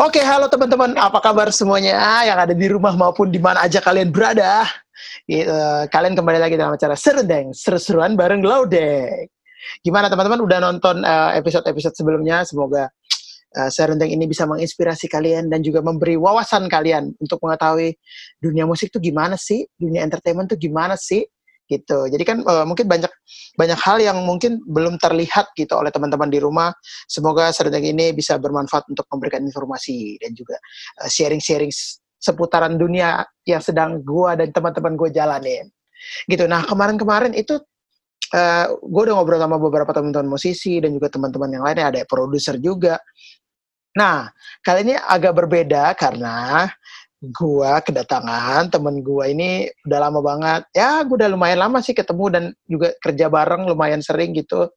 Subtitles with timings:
[0.00, 0.96] Oke, halo teman-teman.
[0.96, 4.64] Apa kabar semuanya yang ada di rumah maupun di mana aja kalian berada?
[5.28, 9.28] Uh, kalian kembali lagi dalam acara Serendeng, seru-seruan bareng Laudek.
[9.84, 12.48] Gimana teman-teman udah nonton uh, episode-episode sebelumnya?
[12.48, 12.88] Semoga
[13.60, 17.92] uh, Serendeng ini bisa menginspirasi kalian dan juga memberi wawasan kalian untuk mengetahui
[18.40, 21.28] dunia musik tuh gimana sih, dunia entertainment tuh gimana sih,
[21.70, 22.10] gitu.
[22.10, 23.12] Jadi kan uh, mungkin banyak
[23.54, 26.74] banyak hal yang mungkin belum terlihat gitu oleh teman-teman di rumah.
[27.06, 30.58] Semoga sedang ini bisa bermanfaat untuk memberikan informasi dan juga
[31.00, 31.70] uh, sharing-sharing
[32.20, 35.70] seputaran dunia yang sedang gua dan teman-teman gue jalanin.
[36.28, 36.44] Gitu.
[36.44, 37.56] Nah, kemarin-kemarin itu
[38.34, 42.00] uh, eh, gue udah ngobrol sama beberapa teman-teman musisi dan juga teman-teman yang lainnya ada
[42.04, 43.00] produser juga.
[43.90, 44.30] Nah,
[44.62, 46.68] kali ini agak berbeda karena
[47.20, 50.62] gua kedatangan temen gua ini udah lama banget.
[50.72, 54.72] Ya gua udah lumayan lama sih ketemu dan juga kerja bareng lumayan sering gitu.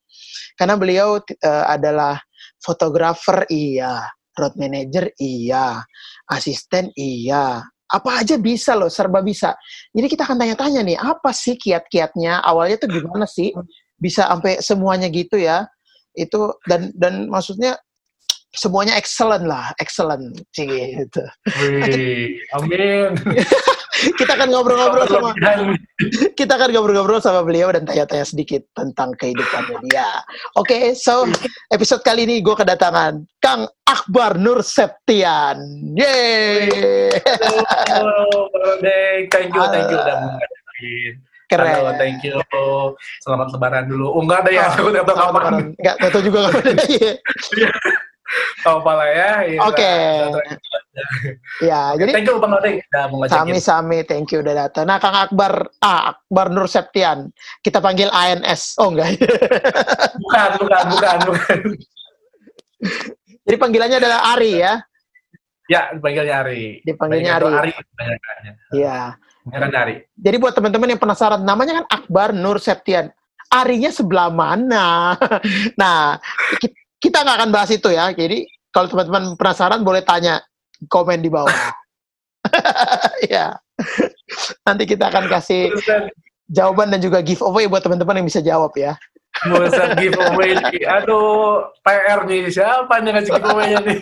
[0.60, 2.20] Karena beliau uh, adalah
[2.60, 4.04] fotografer iya.
[4.36, 5.80] Road manager iya.
[6.28, 7.64] Asisten iya.
[7.88, 9.56] Apa aja bisa loh serba bisa.
[9.94, 12.44] Jadi kita akan tanya-tanya nih apa sih kiat-kiatnya?
[12.44, 13.54] Awalnya tuh gimana sih?
[13.96, 15.64] Bisa sampai semuanya gitu ya.
[16.12, 17.78] Itu dan dan maksudnya
[18.54, 21.22] semuanya excellent lah, excellent gitu.
[21.58, 23.18] Wih, amin.
[24.18, 25.30] kita akan ngobrol-ngobrol sama
[26.38, 30.22] kita akan ngobrol-ngobrol sama beliau dan tanya-tanya sedikit tentang kehidupannya dia.
[30.58, 31.26] Oke, okay, so
[31.70, 35.58] episode kali ini gue kedatangan Kang Akbar Nur Septian.
[35.94, 37.10] Yeay.
[37.90, 38.50] Halo,
[39.30, 40.18] thank you, thank you udah
[41.44, 41.68] Keren.
[41.68, 42.40] Halo, thank you.
[43.20, 44.16] Selamat lebaran dulu.
[44.16, 45.52] Oh, enggak ada ya, aku enggak tahu kapan.
[45.76, 46.74] Enggak tahu juga kapan.
[48.64, 49.30] Tahu pala ya.
[49.44, 49.76] ya Oke.
[49.76, 50.00] Okay.
[51.68, 52.80] ya, jadi thank you Bang Odeng
[53.28, 54.88] Sami-sami, thank you udah datang.
[54.88, 57.28] Nah, Kang Akbar, ah, Akbar Nur Septian.
[57.60, 58.78] Kita panggil ANS.
[58.80, 59.20] Oh, enggak.
[60.22, 61.58] bukan, bukan, bukan, bukan.
[63.44, 64.74] jadi panggilannya adalah Ari ya?
[65.68, 66.84] Ya, dipanggilnya Ari.
[66.84, 67.48] Dipanggilnya Ari.
[67.48, 67.72] Ari
[68.76, 69.16] Iya.
[69.52, 69.94] Ari.
[70.16, 73.12] Jadi buat teman-teman yang penasaran, namanya kan Akbar Nur Septian.
[73.52, 75.14] Arinya sebelah mana?
[75.80, 76.16] nah,
[76.58, 78.12] kita nggak akan bahas itu ya.
[78.14, 80.40] Jadi kalau teman-teman penasaran boleh tanya
[80.88, 81.52] komen di bawah.
[83.34, 83.56] ya.
[84.64, 85.74] Nanti kita akan kasih
[86.48, 88.94] jawaban dan juga giveaway buat teman-teman yang bisa jawab ya.
[89.44, 90.54] Buset giveaway.
[91.02, 92.48] Aduh, PR nih.
[92.52, 94.00] Siapa yang ngasih giveaway-nya nih?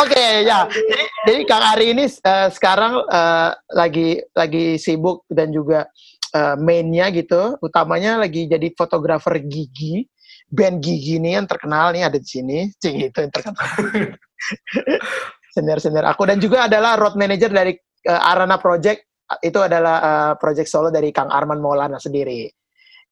[0.00, 5.52] Oke okay, ya, jadi, jadi Kang Ari ini uh, sekarang uh, lagi lagi sibuk dan
[5.52, 5.84] juga
[6.32, 10.08] uh, mainnya gitu, utamanya lagi jadi fotografer gigi
[10.52, 13.64] band gigi nih yang terkenal nih ada di sini, cing itu yang terkenal.
[15.52, 17.76] senior-senior aku dan juga adalah road manager dari
[18.08, 19.04] uh, Arana Project
[19.40, 22.48] itu adalah uh, project solo dari Kang Arman Maulana sendiri.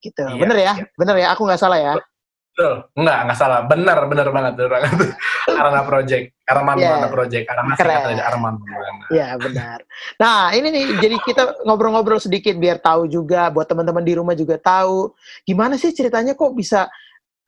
[0.01, 0.21] Gitu.
[0.21, 0.73] Iya, bener ya?
[0.77, 0.85] Iya.
[0.97, 1.27] Bener ya?
[1.33, 1.95] Aku nggak salah ya?
[2.53, 2.75] Betul.
[2.93, 3.61] Enggak, nggak salah.
[3.65, 4.53] Bener, bener banget.
[4.61, 4.93] Bener banget.
[5.61, 6.25] Arana Project.
[6.45, 6.93] Arman yeah.
[6.93, 7.45] Maulana Project.
[7.49, 8.01] Arana Keren.
[8.05, 9.05] dari Arman Maulana.
[9.09, 9.79] Iya, benar.
[10.21, 14.61] Nah, ini nih, jadi kita ngobrol-ngobrol sedikit biar tahu juga, buat teman-teman di rumah juga
[14.61, 15.17] tahu,
[15.49, 16.85] gimana sih ceritanya kok bisa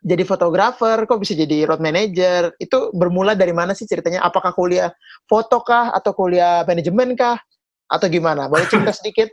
[0.02, 2.50] jadi fotografer, kok bisa jadi road manager?
[2.58, 4.26] Itu bermula dari mana sih ceritanya?
[4.26, 4.90] Apakah kuliah
[5.30, 7.38] foto kah atau kuliah manajemen kah
[7.86, 8.50] atau gimana?
[8.50, 9.30] Boleh cerita sedikit?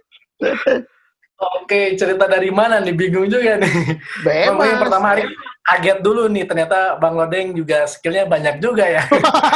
[1.39, 2.93] Oke, cerita dari mana nih?
[2.93, 3.97] Bingung juga nih.
[4.21, 4.61] Bebas.
[4.61, 5.23] yang pertama hari
[5.65, 9.03] kaget dulu nih, ternyata Bang Lodeng juga skillnya banyak juga ya.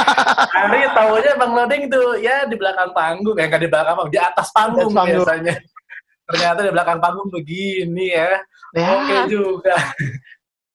[0.57, 4.47] hari tahunya Bang Lodeng itu ya di belakang panggung, ya di belakang panggung, di atas
[4.49, 5.21] panggung, panggung.
[5.21, 5.55] biasanya.
[6.23, 8.31] Ternyata di belakang panggung begini ya.
[8.73, 8.87] ya.
[8.97, 9.77] Oke juga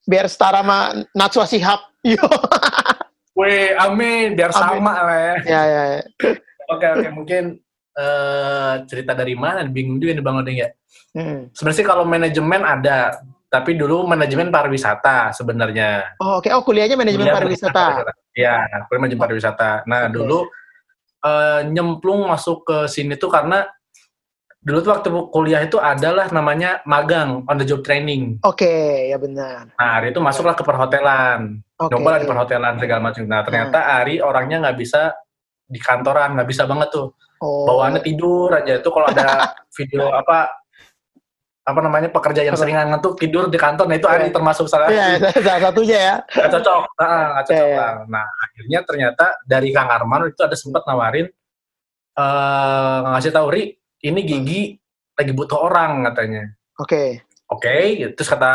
[0.09, 1.85] biar setara sama Natsua Sihab.
[3.39, 4.81] Weh, amin, biar amin.
[4.81, 5.35] sama lah ya.
[5.45, 6.01] Ya, ya, ya.
[6.73, 7.61] Oke, oke, mungkin
[7.95, 9.63] uh, cerita dari mana?
[9.69, 10.69] Bingung juga nih Bang Odeng ya.
[11.15, 11.53] Hmm.
[11.55, 16.19] Sebenarnya sih kalau manajemen ada, tapi dulu manajemen pariwisata sebenarnya.
[16.19, 16.49] Oh, oke.
[16.49, 16.57] Okay.
[16.57, 17.85] Oh, kuliahnya manajemen kuliah pariwisata.
[18.35, 18.57] Iya,
[18.91, 19.71] kuliah manajemen pariwisata.
[19.87, 20.15] Nah, okay.
[20.19, 20.39] dulu
[21.23, 23.71] uh, nyemplung masuk ke sini tuh karena
[24.59, 28.43] dulu tuh waktu kuliah itu adalah namanya magang on the job training.
[28.43, 29.71] Oke, okay, ya benar.
[29.79, 31.63] Nah, Ari itu masuklah ke perhotelan.
[31.79, 32.03] Okay.
[32.03, 33.23] Lah di perhotelan segala macam.
[33.25, 33.97] Nah, ternyata hmm.
[34.03, 35.15] Ari orangnya nggak bisa
[35.69, 37.15] di kantoran, nggak bisa banget tuh.
[37.39, 37.71] Oh.
[37.71, 38.83] Bawaannya tidur aja.
[38.83, 39.47] Itu kalau ada
[39.79, 40.51] video apa
[41.69, 44.33] apa namanya pekerja yang sering ngantuk tidur di kantor, nah itu Ari yeah.
[44.33, 46.17] termasuk salah yeah, salah satunya ya.
[46.25, 47.93] Gak cocok, nah, gak cocok yeah, lah.
[48.09, 51.29] Nah, akhirnya ternyata dari Kang Arman itu ada sempat nawarin
[52.17, 54.61] uh, ngasih tahu Ri, ini Gigi
[55.19, 56.43] lagi butuh orang katanya.
[56.79, 56.87] Oke.
[56.87, 57.09] Okay.
[57.49, 58.53] Oke, okay, terus kata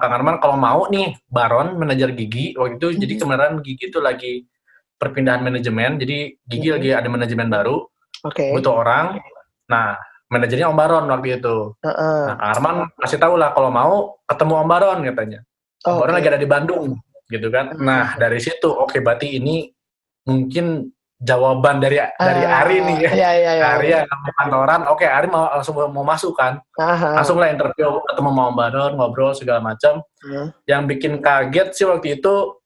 [0.00, 3.02] Kang Arman kalau mau nih Baron manajer Gigi waktu itu mm -hmm.
[3.04, 4.48] jadi kemarin Gigi itu lagi
[4.96, 6.76] perpindahan manajemen, jadi Gigi mm -hmm.
[6.80, 7.84] lagi ada manajemen baru,
[8.24, 8.56] okay.
[8.56, 9.20] butuh orang.
[9.68, 10.00] Nah,
[10.32, 11.76] manajernya Om Baron waktu itu.
[11.84, 12.20] Uh -uh.
[12.32, 15.40] Nah, Kang Arman kasih tahu lah kalau mau ketemu Om Baron katanya.
[15.84, 16.16] Oh, Om Baron okay.
[16.24, 16.84] lagi ada di Bandung,
[17.28, 17.66] gitu kan.
[17.70, 17.84] Uh -huh.
[17.84, 19.68] Nah, dari situ oke okay, berarti ini
[20.24, 23.10] mungkin jawaban dari uh, dari Ari nih ya.
[23.14, 23.64] Iya, iya, iya.
[23.78, 26.58] Ari yang kantoran, oke Ari mau langsung mau masuk kan.
[26.74, 30.02] Uh, langsung lah interview ketemu mau Baron, ngobrol segala macam.
[30.26, 30.50] Uh.
[30.66, 32.58] Yang bikin kaget sih waktu itu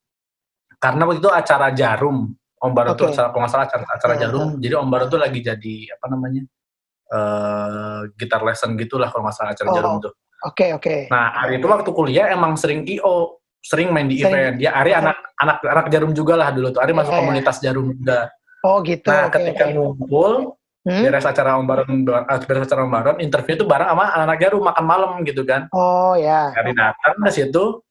[0.79, 2.33] karena waktu itu acara Jarum.
[2.59, 3.07] Om Baron okay.
[3.07, 4.49] tuh acara pengasal acara, acara uh, Jarum.
[4.59, 6.43] Jadi Om Baron tuh lagi jadi apa namanya?
[7.09, 10.13] Uh, gitar lesson gitulah kalau masalah acara oh, Jarum tuh.
[10.47, 10.83] Oke, okay, oke.
[10.87, 11.01] Okay.
[11.11, 14.31] Nah, Ari itu waktu kuliah emang sering IO, sering main di sering.
[14.31, 14.55] event.
[14.59, 16.83] Dia Ari anak anak anak Jarum juga lah dulu tuh.
[16.83, 17.21] Ari masuk yeah.
[17.23, 18.31] komunitas Jarum juga.
[18.67, 19.07] Oh, gitu.
[19.07, 19.75] Nah, okay, ketika okay.
[19.79, 21.03] ngumpul hmm?
[21.07, 21.91] beres acara Om Baron,
[22.49, 25.71] beres acara Om Baron, interview itu bareng sama anak-anak Jarum makan malam gitu kan.
[25.71, 26.51] Oh, ya.
[26.55, 27.83] Ari datang ke situ.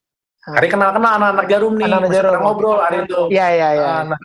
[0.48, 1.88] Ari kenal-kenal anak-anak Jarum nih.
[1.88, 2.40] Anak-anak Jarum.
[2.44, 3.22] ngobrol Ari itu.
[3.32, 3.94] Iya, iya, iya.
[4.12, 4.20] Nah,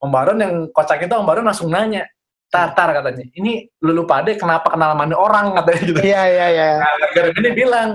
[0.00, 2.08] Om Baron yang kocak itu Om Baron langsung nanya,
[2.48, 3.24] Tartar katanya.
[3.36, 5.98] Ini lulu pade kenapa kenal mana orang katanya gitu.
[6.00, 6.66] Iya iya iya.
[6.80, 7.88] Nah, gara ini bilang,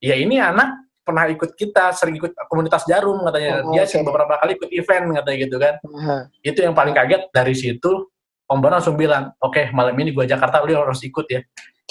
[0.00, 3.64] ya ini anak pernah ikut kita, sering ikut komunitas jarum katanya.
[3.64, 4.04] Oh, Dia okay.
[4.04, 5.74] beberapa kali ikut event katanya gitu kan.
[5.80, 6.20] Uh-huh.
[6.44, 8.12] Itu yang paling kaget dari situ.
[8.48, 11.40] Om Baron langsung bilang, oke okay, malam ini gua Jakarta, lu harus ikut ya.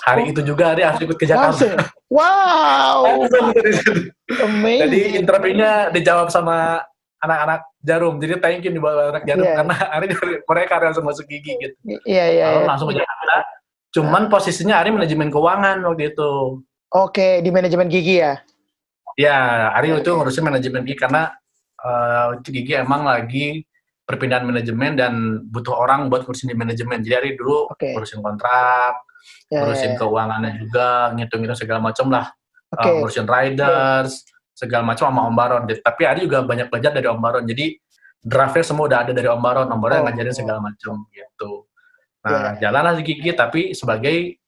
[0.06, 0.32] Hari oh.
[0.34, 1.90] itu juga dia harus ikut ke Jakarta.
[2.14, 3.26] Wow.
[4.46, 4.82] Amazing.
[4.86, 6.86] Jadi interviewnya dijawab sama
[7.22, 9.58] anak-anak jarum jadi thank you nih buat anak jarum yeah.
[9.62, 10.08] karena hari
[10.46, 12.68] mereka langsung masuk gigi gitu iya yeah, iya yeah, yeah.
[12.68, 13.38] langsung ke Jakarta
[13.96, 16.32] cuman posisinya Ari manajemen keuangan waktu itu
[16.94, 18.38] oke okay, di manajemen gigi ya
[19.18, 20.06] ya Ari okay.
[20.06, 21.34] itu ngurusin manajemen gigi karena
[21.82, 23.66] uh, itu gigi emang lagi
[24.08, 25.14] perpindahan manajemen dan
[25.50, 27.98] butuh orang buat ngurusin di manajemen jadi Ari dulu okay.
[27.98, 29.02] ngurusin kontrak
[29.50, 30.00] yeah, ngurusin yeah.
[30.00, 32.30] keuangannya juga ngitung-ngitung segala macam lah
[32.72, 32.88] okay.
[32.88, 35.62] uh, ngurusin riders yeah segala macam sama Om Baron.
[35.70, 37.46] Tapi Ari juga banyak belajar dari Om Baron.
[37.46, 37.78] Jadi
[38.18, 39.68] draftnya semua udah ada dari Om Baron.
[39.70, 41.70] Om Baron oh, ngajarin segala macam gitu.
[42.26, 42.66] Nah, yeah.
[42.66, 44.42] jalanlah si Gigi tapi sebagai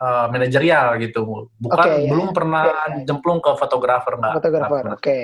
[0.00, 1.50] uh, manajerial gitu.
[1.58, 2.36] Bukan okay, belum yeah.
[2.36, 3.04] pernah yeah.
[3.06, 4.34] jemplung ke fotografer nggak.
[4.40, 4.84] Fotografer.
[4.90, 4.98] Oke.
[4.98, 5.22] Okay.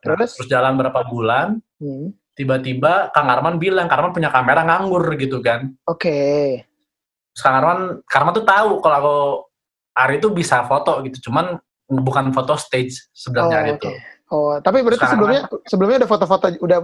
[0.00, 0.30] Nah, terus?
[0.36, 1.60] terus jalan berapa bulan?
[1.80, 2.12] Hmm.
[2.32, 5.76] Tiba-tiba Kang Arman bilang, Kang Arman punya kamera nganggur gitu kan.
[5.84, 6.08] Oke.
[6.08, 6.44] Okay.
[7.36, 9.18] Kang Arman, Kang Arman tuh tahu kalau aku
[9.90, 11.58] Ari itu bisa foto gitu, cuman
[11.90, 13.90] bukan foto stage sebenarnya oh, itu.
[14.30, 16.78] Oh, tapi berarti Sekarang sebelumnya sebelumnya udah foto-foto udah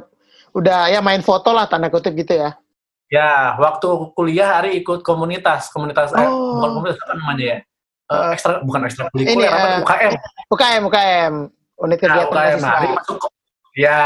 [0.59, 2.59] udah ya main foto lah tanda kutip gitu ya.
[3.07, 3.87] Ya, waktu
[4.19, 6.27] kuliah hari ikut komunitas, komunitas eh, oh.
[6.27, 7.59] eh, bukan komunitas apa namanya ya?
[8.07, 10.13] Uh, ekstra bukan ekstra kurikuler apa uh, UKM.
[10.47, 11.35] UKM UKM
[11.83, 12.59] unit nah, kegiatan nah, UKM.
[12.63, 13.19] Nah, hari masuk
[13.77, 13.99] ya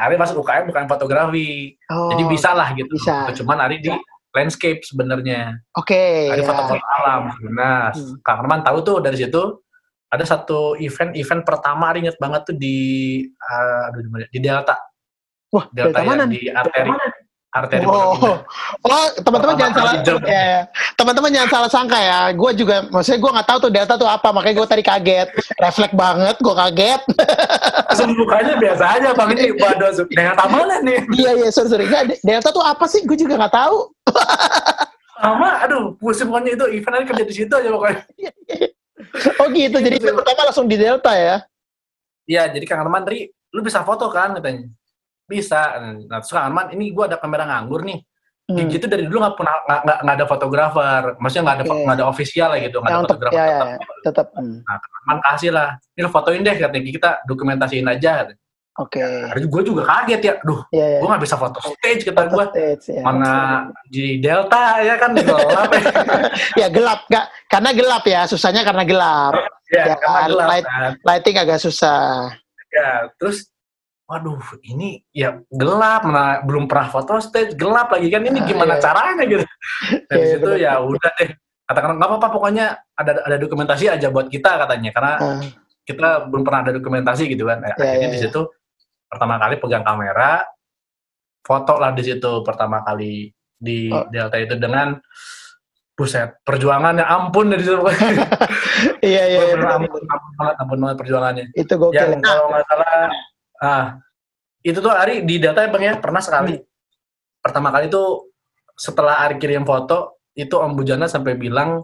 [0.00, 1.76] hari masuk UKM bukan fotografi.
[1.92, 2.96] Oh, Jadi bisa lah gitu.
[2.96, 3.28] Bisa.
[3.36, 3.92] Cuman hari di
[4.32, 5.60] landscape sebenarnya.
[5.76, 5.92] Oke.
[5.92, 6.48] Okay, hari ya.
[6.48, 7.22] foto-foto alam.
[7.52, 8.24] Nah, hmm.
[8.24, 9.60] Kang Arman tahu tuh dari situ
[10.12, 12.76] ada satu event event pertama inget banget tuh di
[13.36, 13.88] uh,
[14.28, 14.76] di Delta.
[15.52, 16.24] Wah, Delta, Delta ya, mana?
[16.24, 16.90] di arteri.
[17.52, 17.84] Arteri.
[17.84, 18.16] Oh,
[18.88, 19.92] oh teman-teman jangan salah.
[20.24, 20.64] Ya,
[20.96, 22.32] teman-teman jangan salah sangka ya.
[22.32, 25.28] Gue juga, maksudnya gue nggak tahu tuh Delta tuh apa, makanya gue tadi kaget.
[25.60, 27.00] Refleks banget, gue kaget.
[27.92, 31.00] Langsung bukanya biasa aja, bang ini waduh dengan tamalan nih.
[31.12, 31.84] Iya iya, sorry sorry.
[31.92, 33.04] Nggak, Delta tuh apa sih?
[33.04, 33.76] Gue juga nggak tahu.
[35.20, 38.00] Sama, aduh, musim pokoknya itu event kerja di situ aja pokoknya.
[38.18, 38.68] Iya, iya
[39.12, 41.36] oh gitu, jadi itu pertama langsung di Delta ya?
[42.24, 44.70] Iya, jadi Kang Arman, Ri, lu bisa foto kan katanya?
[45.26, 45.78] Bisa.
[46.06, 48.00] Nah, terus Kang Arman, ini gue ada kamera nganggur nih.
[48.50, 48.68] Hmm.
[48.68, 49.54] gitu dari dulu nggak pernah
[50.02, 51.94] nggak ada fotografer, maksudnya nggak ada nggak okay.
[51.94, 53.66] ada official lah gitu, nggak ada fotografer ya, tetap.
[53.70, 54.26] Ya, tetap.
[54.34, 54.56] Hmm.
[54.66, 58.12] Nah, Arman kasih lah, ini fotoin deh katanya kita dokumentasiin aja.
[58.80, 58.98] Oke.
[58.98, 59.36] Okay.
[59.36, 61.00] Ya, gue juga kaget ya, duh, yeah, yeah.
[61.04, 62.44] gue nggak bisa foto stage kata gue.
[62.88, 63.02] Ya.
[63.04, 63.32] Mana
[63.86, 65.68] di Delta ya kan gelap.
[65.70, 65.86] ya,
[66.64, 69.34] ya gelap, nggak karena gelap ya, susahnya karena gelap.
[69.70, 70.28] Ya, ya karena kan?
[70.28, 70.48] gelap.
[70.48, 70.90] Light, kan.
[71.04, 72.32] Lighting agak susah.
[72.72, 73.51] Ya, terus,
[74.06, 78.74] waduh, ini ya gelap, mana belum pernah foto stage, gelap lagi kan, ini ah, gimana
[78.76, 78.82] yeah.
[78.82, 79.46] caranya gitu.
[80.10, 80.64] Dari yeah, situ bener.
[80.64, 81.30] ya udah deh,
[81.64, 82.66] katakan nggak apa-apa, pokoknya
[82.98, 85.40] ada ada dokumentasi aja buat kita katanya, karena uh.
[85.86, 87.64] kita belum pernah ada dokumentasi gitu kan.
[87.64, 88.40] Ya, akhirnya yeah, di situ
[89.08, 90.44] pertama kali pegang kamera,
[91.42, 93.30] foto lah di situ pertama kali
[93.62, 94.06] di oh.
[94.10, 94.98] Delta itu dengan
[95.92, 97.78] buset perjuangan ya ampun dari situ
[99.04, 103.12] iya iya, iya ampun, ampun banget ampun banget perjuangannya itu gue yang kalau nggak salah
[103.62, 103.96] ah
[104.62, 105.94] itu tuh Ari di Delta ya bang ya?
[105.98, 106.54] Pernah sekali.
[106.58, 106.70] Hmm.
[107.42, 108.30] pertama kali tuh
[108.78, 111.82] setelah Ari kirim foto itu Om Bujana sampai bilang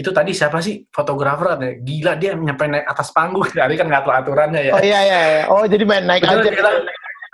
[0.00, 0.88] itu tadi siapa sih?
[0.88, 3.44] Fotografer katanya gila dia nyampe naik atas panggung.
[3.64, 4.72] Hari kan nggak tahu aturannya ya.
[4.72, 5.42] Oh iya iya, iya.
[5.52, 6.40] oh jadi main naik aja.
[6.40, 6.76] bilang,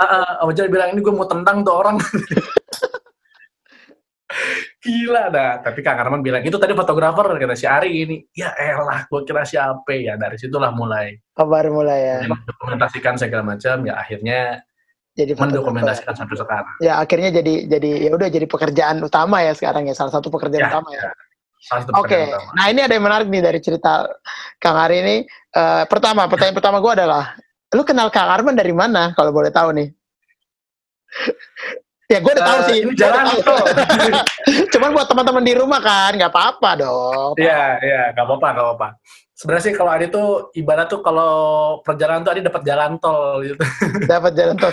[0.03, 1.97] uh, uh, bilang ini gue mau tentang tuh orang
[4.79, 9.11] gila dah tapi Kang Arman bilang itu tadi fotografer kata si Ari ini ya elah
[9.11, 12.17] gue kira siapa ya dari situlah mulai baru mulai ya
[12.47, 14.63] dokumentasikan segala macam ya akhirnya
[15.19, 19.91] jadi mendokumentasikan sampai sekarang ya akhirnya jadi jadi ya udah jadi pekerjaan utama ya sekarang
[19.91, 21.13] ya salah satu pekerjaan ya, utama ya, ya
[21.91, 22.25] Oke, okay.
[22.55, 24.07] nah ini ada yang menarik nih dari cerita
[24.63, 25.17] Kang Ari ini.
[25.51, 27.35] Uh, pertama, pertanyaan pertama gue adalah,
[27.75, 29.11] lu kenal Kang Arman dari mana?
[29.19, 29.91] Kalau boleh tahu nih.
[32.09, 32.79] Ya gue udah tahu sih.
[32.89, 33.67] Uh, jalan tol.
[34.73, 37.37] Cuman buat teman-teman di rumah kan, nggak apa-apa dong.
[37.37, 38.89] Iya, iya, nggak apa-apa, nggak apa-apa.
[39.37, 41.33] Sebenarnya sih kalau Ari tuh ibarat tuh kalau
[41.85, 43.61] perjalanan tuh Ari dapat jalan tol gitu.
[44.11, 44.73] Dapat jalan tol.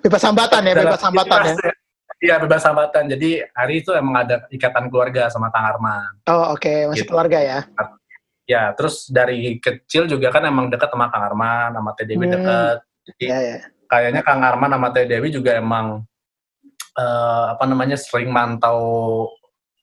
[0.00, 1.54] Bebas hambatan ya, bebas hambatan ya.
[2.24, 3.04] Iya, bebas hambatan.
[3.12, 6.24] Jadi Ari itu emang ada ikatan keluarga sama Kang Arman.
[6.24, 6.88] Oh, oke, okay.
[6.88, 7.12] masih gitu.
[7.12, 7.58] keluarga ya.
[8.48, 12.32] Ya, terus dari kecil juga kan emang dekat sama Kang Arman, sama Teh Dewi hmm.
[12.32, 12.76] dekat.
[13.06, 13.58] Jadi ya, ya.
[13.86, 16.02] kayaknya Kang Arman sama Teh Dewi juga emang
[16.96, 18.80] uh, apa namanya sering mantau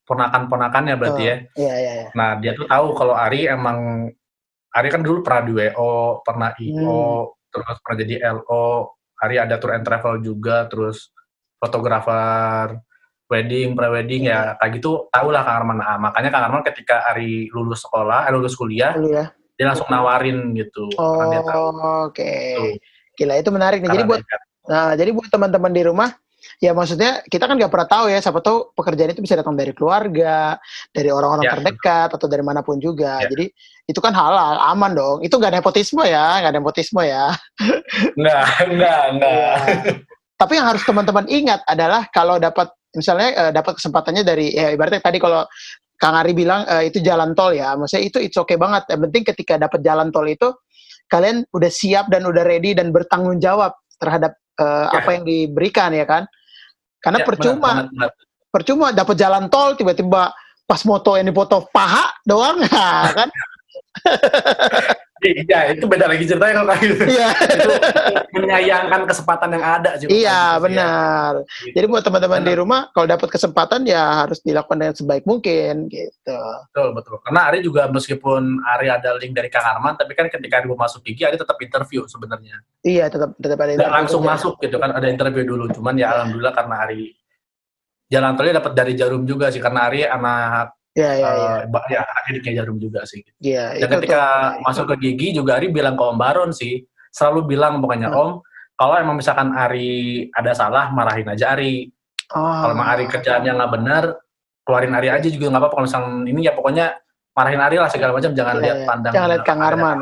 [0.03, 1.37] ponakan-ponakannya berarti oh, ya.
[1.55, 2.07] Iya, iya, iya.
[2.11, 4.11] Nah, dia tuh tahu kalau Ari emang
[4.73, 7.53] Ari kan dulu pernah di WO, pernah IO, hmm.
[7.53, 8.89] terus pernah jadi LO,
[9.21, 11.13] Ari ada tour and travel juga, terus
[11.61, 12.75] fotografer
[13.31, 15.77] wedding, pre-wedding ya kayak gitu tahu lah Kang Arman.
[15.79, 20.51] Nah, makanya Kang Arman ketika Ari lulus sekolah, eh, lulus kuliah, kuliah, dia langsung nawarin
[20.57, 20.89] gitu.
[20.99, 22.11] Oh, oke.
[22.11, 22.81] Okay.
[23.13, 23.93] Gila itu menarik nih.
[23.93, 24.21] Jadi buat
[24.63, 26.15] Nah, jadi buat teman-teman di rumah
[26.59, 29.71] ya maksudnya kita kan nggak pernah tahu ya siapa tahu pekerjaan itu bisa datang dari
[29.71, 30.57] keluarga
[30.91, 31.51] dari orang-orang ya.
[31.57, 33.29] terdekat atau dari mana pun juga ya.
[33.31, 33.45] jadi
[33.87, 37.31] itu kan halal aman dong itu nggak nepotisme ya nggak nepotisme ya
[38.19, 38.45] nggak
[39.19, 39.53] nggak ya.
[40.39, 45.01] tapi yang harus teman-teman ingat adalah kalau dapat misalnya uh, dapat kesempatannya dari ya ibaratnya
[45.01, 45.43] tadi kalau
[46.03, 48.83] Kang Ari bilang uh, itu jalan tol ya, maksudnya itu it's okay banget.
[48.91, 50.51] Yang penting ketika dapat jalan tol itu
[51.07, 53.71] kalian udah siap dan udah ready dan bertanggung jawab
[54.03, 54.99] terhadap uh, ya.
[55.01, 56.23] apa yang diberikan ya kan.
[57.03, 58.09] Karena ya, percuma, benar, benar,
[58.47, 60.31] percuma dapat jalan tol tiba-tiba
[60.63, 63.29] pas moto ini foto paha doang, nah, kan?
[65.23, 67.03] Iya, itu beda lagi ceritanya kalau kayak gitu.
[67.07, 67.29] Iya.
[67.31, 67.71] itu
[68.35, 70.11] menyayangkan kesempatan yang ada juga.
[70.11, 71.31] Iya, gitu, benar.
[71.39, 71.71] Ya.
[71.79, 76.39] Jadi buat teman-teman di rumah, kalau dapat kesempatan ya harus dilakukan dengan sebaik mungkin gitu.
[76.71, 77.15] Betul, betul.
[77.23, 80.79] Karena Ari juga meskipun Ari ada link dari Kang Arman, tapi kan ketika Ari mau
[80.79, 82.59] masuk gigi, Ari tetap interview sebenarnya.
[82.83, 83.95] Iya, tetap tetap ada interview.
[83.95, 84.31] langsung juga.
[84.35, 85.71] masuk gitu kan, ada interview dulu.
[85.71, 86.13] Cuman ya, ya.
[86.19, 87.15] alhamdulillah karena Ari
[88.11, 91.51] jalan tolnya dapat dari Jarum juga sih karena Ari anak Ya, ya, ya.
[91.65, 93.25] Uh, ya adiknya jarum juga sih.
[93.41, 93.81] Iya.
[93.81, 97.81] Dan ketika tuh, masuk ke gigi juga Ari bilang ke Om Baron sih, selalu bilang
[97.81, 98.21] pokoknya hmm.
[98.21, 98.31] Om,
[98.77, 101.89] kalau emang misalkan Ari ada salah, marahin aja Ari.
[102.33, 102.41] Oh.
[102.41, 104.03] Kalau emang Ari kerjaannya nggak benar,
[104.61, 105.75] keluarin Ari aja juga nggak apa-apa.
[105.81, 106.85] Kalau misalkan ini ya pokoknya
[107.33, 108.85] marahin Ari lah segala macam, jangan ya, lihat iya.
[108.85, 109.13] pandang.
[109.17, 109.97] Jangan lihat Kang Arman.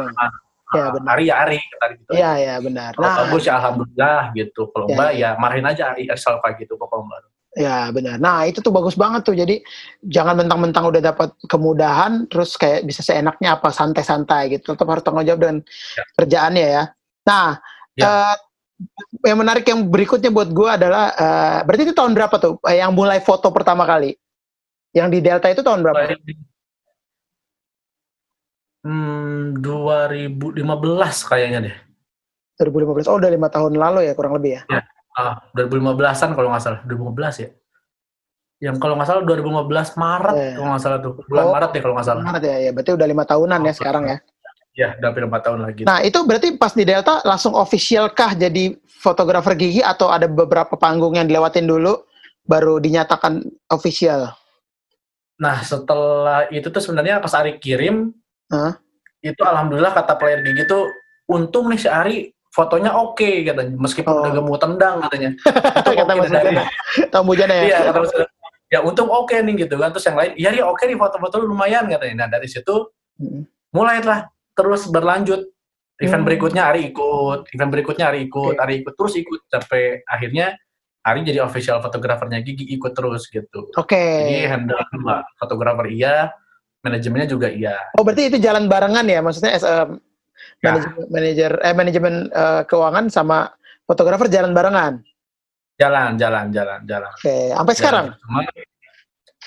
[0.71, 1.11] Ya, benar.
[1.15, 2.11] Ari ya Ari gitu.
[2.15, 2.91] Iya, iya benar.
[2.95, 4.61] Kalau nah, bagus ya alhamdulillah gitu.
[4.75, 5.19] Kalau ya, enggak ya.
[5.19, 7.30] ya marahin aja Ari, asal kayak gitu pokoknya Om Baron.
[7.51, 8.15] Ya benar.
[8.15, 9.35] Nah itu tuh bagus banget tuh.
[9.35, 9.59] Jadi
[10.07, 14.71] jangan mentang-mentang udah dapat kemudahan, terus kayak bisa seenaknya apa santai-santai gitu.
[14.71, 16.03] Tetap harus tanggung jawab dengan ya.
[16.15, 16.83] kerjaannya ya.
[17.27, 17.47] Nah
[17.99, 18.07] ya.
[18.07, 18.35] Uh,
[19.27, 22.55] yang menarik yang berikutnya buat gue adalah uh, berarti itu tahun berapa tuh?
[22.63, 24.15] Uh, yang mulai foto pertama kali?
[24.95, 26.15] Yang di Delta itu tahun berapa?
[28.81, 30.55] Hmm, 2015
[31.27, 31.75] kayaknya deh.
[32.63, 33.11] 2015.
[33.11, 34.63] Oh udah lima tahun lalu ya kurang lebih ya?
[34.71, 34.81] Ya
[35.17, 36.79] ah 2015-an kalau nggak salah.
[36.87, 37.49] 2015 ya?
[38.61, 40.53] Yang kalau nggak salah 2015 Maret yeah.
[40.53, 41.13] kalau nggak salah tuh.
[41.25, 42.23] Bulan oh, Maret ya kalau nggak salah.
[42.23, 42.71] Maret ya, ya.
[42.71, 44.17] Berarti udah lima tahunan oh, ya sekarang ya?
[44.71, 45.81] Ya udah lima tahun lagi.
[45.83, 50.79] Nah itu berarti pas di Delta langsung official kah jadi fotografer gigi atau ada beberapa
[50.79, 52.07] panggung yang dilewatin dulu
[52.47, 54.31] baru dinyatakan official?
[55.41, 58.13] Nah setelah itu tuh sebenarnya pas Ari kirim
[58.53, 58.73] huh?
[59.19, 60.87] itu alhamdulillah kata player gigi tuh
[61.27, 63.73] untung nih si Ari fotonya oke okay, katanya.
[63.79, 64.21] Meskipun oh.
[64.21, 65.29] udah gemuk tendang katanya.
[65.99, 66.63] Kata Mas Bujana
[67.11, 67.63] Tom Bujana ya?
[67.65, 68.11] Iya kata Mas
[68.71, 69.89] ya untung oke okay nih gitu kan.
[69.95, 72.27] Terus yang lain iya iya oke okay nih foto-foto lu lumayan katanya.
[72.27, 73.71] Nah dari situ hmm.
[73.71, 75.47] mulailah terus berlanjut.
[76.01, 76.29] Event hmm.
[76.33, 78.63] berikutnya Ari ikut event berikutnya Ari ikut okay.
[78.63, 80.57] Ari ikut terus ikut sampai akhirnya
[81.01, 83.69] Ari jadi official fotografernya Gigi ikut terus gitu.
[83.77, 83.95] Oke.
[83.95, 84.17] Okay.
[84.27, 84.81] jadi handle
[85.37, 86.33] fotografer iya
[86.81, 87.77] manajemennya juga iya.
[87.97, 89.21] Oh berarti itu jalan barengan ya?
[89.21, 89.85] Maksudnya as a
[90.61, 90.77] Ya.
[90.77, 93.49] manajemen manajer eh manajemen uh, keuangan sama
[93.85, 94.93] fotografer jalan barengan.
[95.81, 97.09] Jalan, jalan, jalan, jalan.
[97.17, 97.43] Oke, okay.
[97.57, 97.79] sampai jalan.
[97.81, 98.05] sekarang.
[98.21, 98.39] Cuma,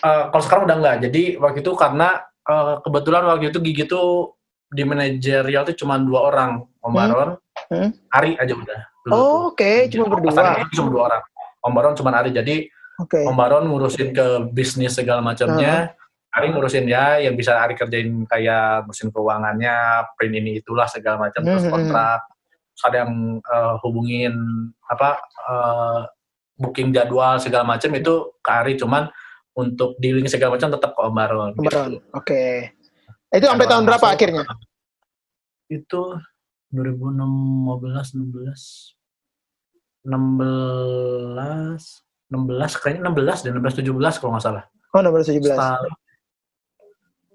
[0.03, 0.97] uh, kalau sekarang udah enggak.
[1.07, 2.09] Jadi waktu itu karena
[2.51, 4.35] uh, kebetulan waktu itu gigi tuh
[4.75, 6.51] di manajerial tuh cuma dua orang,
[6.83, 6.97] Om hmm.
[6.99, 7.31] Baron,
[7.71, 7.89] hmm?
[8.11, 8.81] Ari aja udah.
[9.15, 9.93] Oh, Oke, okay.
[9.93, 10.67] cuma berdua.
[10.75, 11.23] cuma dua orang.
[11.63, 12.35] Om Baron cuma Ari.
[12.35, 12.67] Jadi
[12.99, 13.23] okay.
[13.23, 15.95] Om Baron ngurusin ke bisnis segala macamnya.
[15.95, 16.03] Uh -huh
[16.35, 21.47] Ari ngurusin ya yang bisa Ari kerjain kayak mesin keuangannya, print ini itulah segala macam
[21.47, 21.75] terus hmm, hmm, hmm.
[21.75, 22.21] kontrak.
[22.75, 24.35] Terus ada yang uh, hubungin
[24.91, 26.11] apa uh,
[26.59, 29.07] booking jadwal segala macam itu ke Ari cuman
[29.55, 31.51] untuk dealing segala macam tetap ke Om Baron.
[31.55, 31.91] Om Baron.
[31.95, 32.03] Gitu.
[32.11, 32.27] Oke.
[32.27, 33.39] Okay.
[33.39, 34.43] Itu sampai tahun berapa akhirnya?
[35.71, 36.19] Itu
[36.75, 40.11] 2015 16 16
[42.35, 44.67] 16 kayaknya 16 dan 16 17 kalau nggak salah.
[44.95, 45.55] Oh, 16 17.
[45.55, 45.95] Setahun,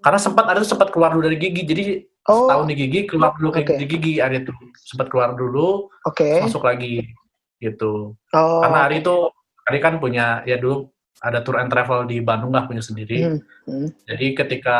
[0.00, 1.82] karena sempat ada sempat keluar dulu dari gigi jadi
[2.28, 2.48] oh.
[2.48, 3.76] setahun di gigi keluar dulu okay.
[3.76, 6.40] di gigi hari itu sempat keluar dulu okay.
[6.44, 7.04] masuk lagi
[7.60, 8.60] gitu oh.
[8.64, 9.28] karena hari itu
[9.70, 10.90] Ari kan punya ya dulu
[11.22, 13.22] ada tour and travel di Bandung lah punya sendiri.
[13.22, 13.38] Hmm.
[13.70, 13.88] Hmm.
[14.08, 14.78] Jadi ketika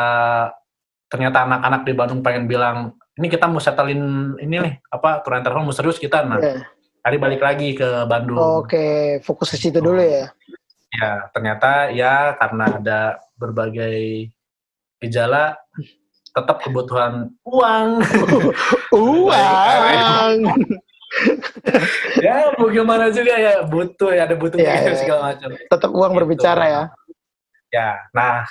[1.06, 5.46] ternyata anak-anak di Bandung pengen bilang ini kita mau setelin ini nih apa tour and
[5.46, 6.42] travel mau serius kita nah.
[6.42, 6.66] Yeah.
[7.00, 8.36] Ari balik lagi ke Bandung.
[8.36, 9.00] Oke, okay.
[9.24, 10.28] fokus ke situ dulu ya.
[10.90, 13.00] Ya, ternyata ya karena ada
[13.40, 14.28] berbagai
[15.00, 15.56] gejala
[16.30, 17.88] tetap kebutuhan uang.
[18.94, 20.38] uang.
[22.24, 24.94] ya mau gimana juga ya butuh ya ada butuh ya, ya.
[24.94, 25.48] segala macam.
[25.58, 26.18] Tetap uang gitu.
[26.22, 26.82] berbicara ya.
[27.70, 28.46] Ya, nah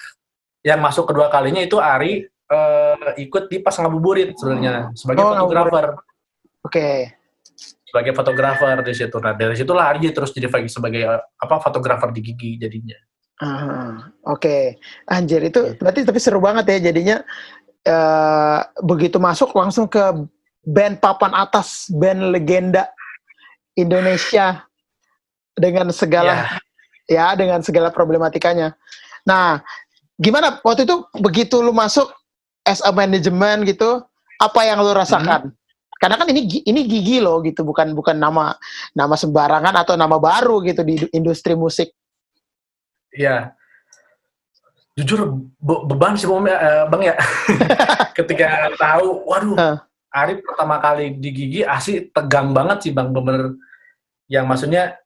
[0.64, 5.86] yang masuk kedua kalinya itu Ari uh, ikut di pas ngabuburit sebenarnya sebagai oh, fotografer.
[5.96, 6.04] Oke.
[6.68, 6.98] Okay.
[7.90, 9.18] Sebagai fotografer di situ.
[9.24, 13.00] Nah dari situlah Ari terus jadi sebagai uh, apa fotografer di Gigi jadinya.
[13.40, 14.64] Ah, Oke, okay.
[15.08, 17.24] anjir itu berarti tapi seru banget ya jadinya
[17.88, 20.28] uh, begitu masuk langsung ke
[20.68, 22.92] band papan atas, band legenda
[23.80, 24.68] Indonesia
[25.56, 26.60] dengan segala
[27.08, 27.32] yeah.
[27.32, 28.76] ya dengan segala problematikanya.
[29.24, 29.64] Nah,
[30.20, 32.12] gimana waktu itu begitu lu masuk
[32.68, 34.04] as a management gitu,
[34.40, 35.52] apa yang lu rasakan?
[35.52, 35.56] Hmm.
[36.00, 38.56] Karena kan ini ini gigi lo gitu, bukan bukan nama
[38.96, 41.92] nama sembarangan atau nama baru gitu di industri musik.
[43.14, 43.54] Iya.
[45.00, 47.16] Jujur be beban sih bang ya.
[48.18, 49.78] Ketika tahu, waduh, uh.
[50.10, 53.54] Arif pertama kali di gigi asli tegang banget sih bang bener
[54.26, 54.98] yang maksudnya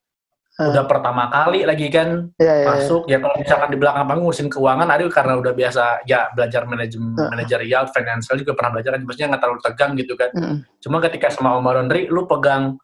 [0.60, 0.72] uh.
[0.72, 3.20] udah pertama kali lagi kan yeah, yeah, masuk yeah.
[3.20, 7.20] ya kalau misalkan di belakang panggung ngurusin keuangan Arif karena udah biasa ya belajar manajemen
[7.20, 7.28] uh.
[7.32, 10.58] manajerial financial juga pernah belajar kan maksudnya nggak terlalu tegang gitu kan uh.
[10.80, 12.80] cuma ketika sama Om Rondri lu pegang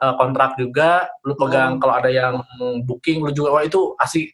[0.00, 1.78] uh, kontrak juga lu pegang uh.
[1.80, 2.40] kalau ada yang
[2.88, 4.32] booking lu juga wah itu asli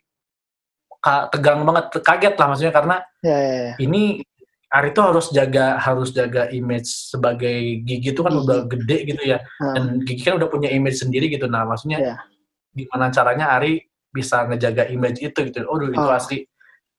[1.31, 3.77] tegang banget kaget lah maksudnya karena yeah, yeah, yeah.
[3.79, 4.03] ini
[4.67, 8.43] Ari itu harus jaga harus jaga image sebagai gigi itu kan gigi.
[8.45, 9.75] udah gede gitu ya hmm.
[9.79, 12.19] dan gigi kan udah punya image sendiri gitu nah maksudnya yeah.
[12.75, 16.11] gimana caranya Ari bisa ngejaga image itu gitu oh itu oh.
[16.11, 16.45] asli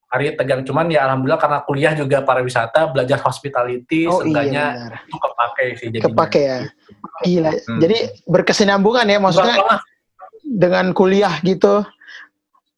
[0.07, 5.17] Ari tegang cuman ya alhamdulillah karena kuliah juga pariwisata belajar hospitality oh, seenggaknya iya, itu
[5.19, 6.05] kepake sih jadinya.
[6.07, 6.59] kepake ya
[7.27, 7.79] gila hmm.
[7.83, 9.55] jadi berkesinambungan ya maksudnya
[10.47, 11.83] dengan kuliah gitu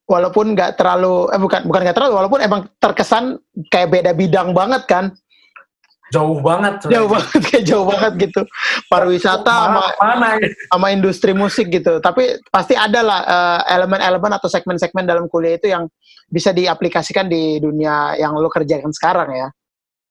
[0.09, 3.37] walaupun nggak terlalu eh bukan bukan nggak terlalu walaupun emang terkesan
[3.69, 5.05] kayak beda bidang banget kan.
[6.09, 8.41] Jauh banget jauh banget kayak jauh banget gitu.
[8.89, 12.01] Pariwisata sama mana, sama industri musik gitu.
[12.01, 15.85] Tapi pasti ada lah uh, elemen-elemen atau segmen-segmen dalam kuliah itu yang
[16.25, 19.47] bisa diaplikasikan di dunia yang lo kerjakan sekarang ya.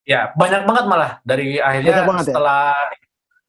[0.06, 1.10] Ya banyak banget malah.
[1.26, 2.26] Dari akhirnya banyak ya?
[2.30, 2.96] setelah ya?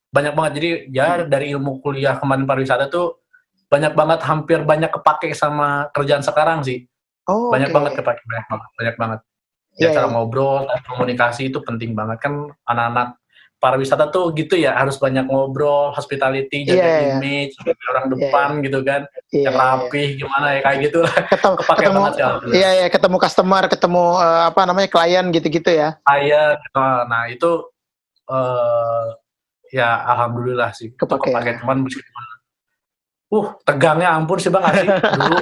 [0.09, 0.51] banyak banget.
[0.57, 3.18] Jadi ya dari ilmu kuliah kemarin pariwisata tuh
[3.69, 6.89] banyak banget hampir banyak kepake sama kerjaan sekarang sih.
[7.29, 7.77] Oh, banyak okay.
[7.77, 9.19] banget kepake banyak banget, banyak banget.
[9.77, 10.11] Ya yeah, cara yeah.
[10.11, 13.15] ngobrol, komunikasi itu penting banget kan anak-anak
[13.59, 17.11] pariwisata tuh gitu ya harus banyak ngobrol, hospitality, jaga yeah, iya.
[17.19, 17.91] image, yeah.
[17.91, 18.63] orang iya, depan yeah.
[18.65, 20.19] gitu kan, yeah, yang rapih yeah.
[20.23, 21.15] gimana ya kayak gitu lah.
[21.27, 22.27] Ketemu, Kepake ketemu, banget ya.
[22.49, 25.89] Iya yeah, ketemu customer, ketemu uh, apa namanya klien gitu-gitu ya.
[26.07, 26.57] Klien,
[27.11, 27.51] nah itu
[28.31, 29.05] uh,
[29.69, 30.95] ya alhamdulillah sih.
[30.95, 31.29] Kepake.
[31.29, 31.55] Kepake ya.
[31.61, 32.23] cuman meskipun
[33.29, 34.85] uh tegangnya ampun sih bang asli
[35.19, 35.37] dulu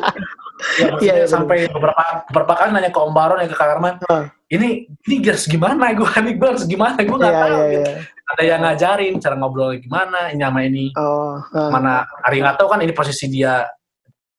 [0.81, 3.95] ya maksudnya yeah, sampai beberapa beberapa kali nanya ke Om Baron ya ke Kak Arman
[4.09, 4.25] uh.
[4.49, 7.89] ini ini harus gimana gue nih gue harus gimana gue nggak yeah, tahu yeah, gitu.
[7.93, 8.31] yeah.
[8.33, 11.69] ada yang ngajarin cara ngobrol gimana ini sama ini oh, uh.
[11.69, 13.69] mana Ari nggak tahu kan ini posisi dia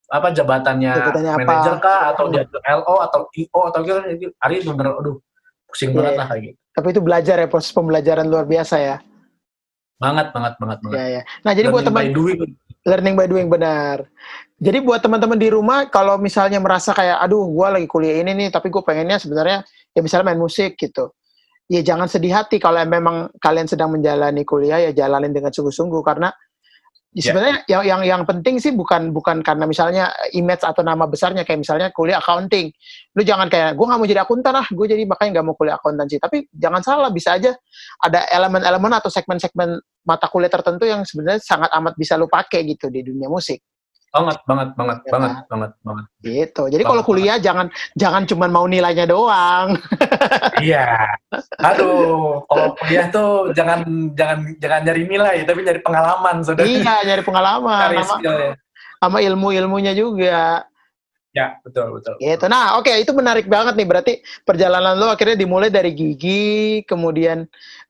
[0.08, 5.16] apa jabatannya, jabatannya manajer kah atau dia LO atau IO atau gitu Ari bener aduh
[5.68, 6.18] pusing yeah, banget iya.
[6.18, 8.96] lah kayak gitu tapi itu belajar ya proses pembelajaran luar biasa ya
[9.98, 11.22] banget banget banget banget ya, ya.
[11.42, 12.14] nah jadi buat teman
[12.88, 14.09] learning by doing benar.
[14.59, 18.48] Jadi buat teman-teman di rumah kalau misalnya merasa kayak aduh gue lagi kuliah ini nih
[18.51, 21.12] tapi gue pengennya sebenarnya ya misalnya main musik gitu.
[21.68, 26.33] Ya jangan sedih hati kalau memang kalian sedang menjalani kuliah ya jalanin dengan sungguh-sungguh karena
[27.16, 31.40] Ya, sebenarnya yang yang yang penting sih bukan bukan karena misalnya image atau nama besarnya
[31.40, 32.68] kayak misalnya kuliah accounting.
[33.16, 35.81] Lu jangan kayak gue nggak mau jadi akuntan lah, gue jadi makanya nggak mau kuliah
[35.81, 36.20] akuntansi.
[36.20, 37.57] Tapi jangan salah, bisa aja
[38.05, 42.88] ada elemen-elemen atau segmen-segmen mata kuliah tertentu yang sebenarnya sangat amat bisa lu pakai gitu
[42.88, 43.61] di dunia musik.
[44.09, 46.05] Banget banget banget ya, banget banget banget.
[46.25, 46.62] Gitu.
[46.73, 47.44] Jadi kalau kuliah banget.
[47.44, 49.77] jangan jangan cuma mau nilainya doang.
[50.59, 51.14] Iya.
[51.62, 53.85] Aduh kalau kuliah tuh jangan
[54.18, 56.66] jangan jangan nyari nilai tapi nyari pengalaman saudara.
[56.66, 58.53] Iya nyari pengalaman sama, ya.
[58.99, 60.66] sama ilmu ilmunya juga
[61.37, 64.12] ya betul betul gitu nah oke okay, itu menarik banget nih berarti
[64.43, 67.45] perjalanan lo akhirnya dimulai dari gigi kemudian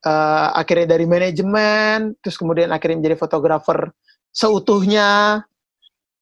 [0.04, 3.94] uh, akhirnya dari manajemen terus kemudian akhirnya menjadi fotografer
[4.34, 5.42] seutuhnya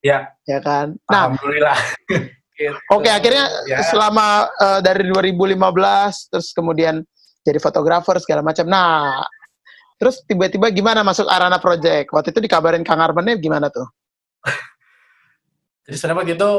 [0.07, 0.31] Ya.
[0.47, 0.95] Ya kan.
[1.11, 1.79] Nah, Alhamdulillah.
[2.59, 2.79] gitu.
[2.95, 3.83] Oke, okay, akhirnya ya.
[3.91, 7.03] selama uh, dari 2015 terus kemudian
[7.43, 8.67] jadi fotografer segala macam.
[8.71, 9.27] Nah,
[9.99, 12.15] terus tiba-tiba gimana masuk Arana Project?
[12.15, 13.87] Waktu itu dikabarin Kang Arman gimana tuh?
[15.87, 16.51] Jadi sebenarnya gitu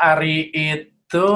[0.00, 1.28] Ari itu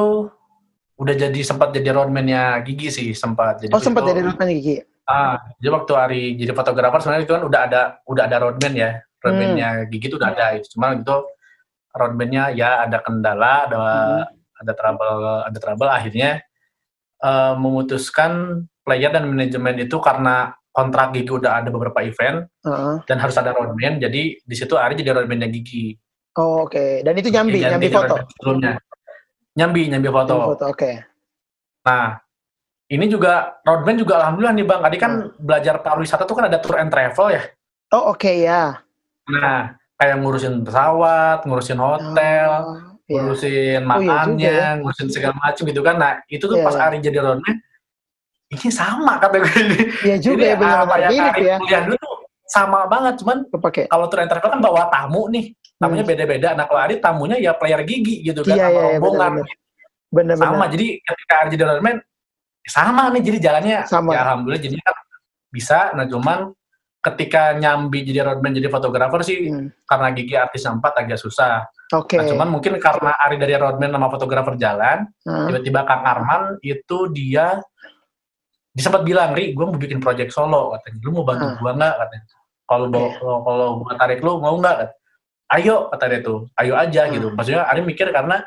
[0.95, 3.61] udah jadi sempat jadi roadman-nya Gigi sih sempat.
[3.67, 4.81] Jadi oh sempat jadi roadman Gigi.
[5.05, 8.91] Ah, jadi waktu Ari jadi fotografer sebenarnya itu kan udah ada udah ada roadman ya.
[9.21, 9.87] Roadman-nya hmm.
[9.93, 10.67] Gigi itu udah ada itu.
[10.77, 11.29] Cuma gitu
[11.95, 14.63] roadman-nya ya ada kendala, ada hmm.
[14.65, 16.31] ada trouble, ada trouble akhirnya
[17.23, 22.97] uh, memutuskan player dan manajemen itu karena kontrak Gigi udah ada beberapa event uh -huh.
[23.07, 23.99] dan harus ada roadman.
[24.03, 25.95] Jadi di situ Ari jadi roadman-nya Gigi.
[26.35, 26.75] Oh, oke.
[26.75, 26.91] Okay.
[27.07, 28.15] Dan itu nyambi, nyambi foto.
[28.39, 28.75] Sebelumnya.
[29.55, 30.35] Nyambi, nyambi foto.
[30.35, 30.79] Nyambi foto, oke.
[30.79, 30.95] Okay.
[31.87, 32.07] Nah,
[32.91, 34.81] ini juga roadman juga alhamdulillah nih Bang.
[34.83, 35.39] Tadi kan hmm.
[35.39, 37.43] belajar pariwisata tuh kan ada tour and travel ya.
[37.95, 38.83] Oh, oke okay, ya.
[39.31, 43.23] Nah, kayak ngurusin pesawat, ngurusin hotel, oh, yeah.
[43.23, 44.71] ngurusin makannya, oh, iya ya.
[44.83, 45.97] ngurusin segala macam gitu kan.
[45.97, 46.87] Nah, itu tuh yeah, pas yeah.
[46.91, 47.57] Ari jadi roadman
[48.55, 49.79] ini sama kata gue ini.
[50.05, 51.57] Iya juga Jadi, ya benar-benar mirip ya.
[51.59, 52.09] Kuliah dulu
[52.45, 53.49] sama banget, cuman
[53.89, 56.13] kalau tour and travel kan bawa tamu nih tamunya hmm.
[56.13, 56.49] beda-beda.
[56.55, 59.33] Nah kalau Ari tamunya ya player gigi gitu kan, iya, sama iya, rombongan.
[60.15, 60.37] Bener, bener.
[60.39, 61.97] Sama, jadi ketika Ari jadi roadman,
[62.65, 63.79] sama nih jadi jalannya.
[63.89, 64.11] Sama.
[64.15, 64.97] Ya alhamdulillah jadi kan
[65.51, 65.79] bisa.
[65.97, 66.55] Nah cuman
[67.05, 69.85] ketika nyambi jadi roadman jadi fotografer sih hmm.
[69.85, 71.69] karena gigi artis empat agak susah.
[71.93, 72.17] Oke.
[72.17, 72.19] Okay.
[72.23, 75.53] Nah, cuman mungkin karena Ari dari roadman sama fotografer jalan, hmm.
[75.53, 77.61] tiba-tiba Kang Arman itu dia
[78.75, 80.99] dia sempat bilang, Ri, gue mau bikin project solo, katanya.
[81.07, 81.59] Lu mau bantu hmm.
[81.63, 82.27] gue nggak, katanya.
[82.65, 83.11] Kalau okay.
[83.23, 84.77] kalau gue tarik lu, mau nggak?
[85.53, 87.13] ayo kata dia tuh ayo aja hmm.
[87.15, 88.43] gitu maksudnya Ari mikir karena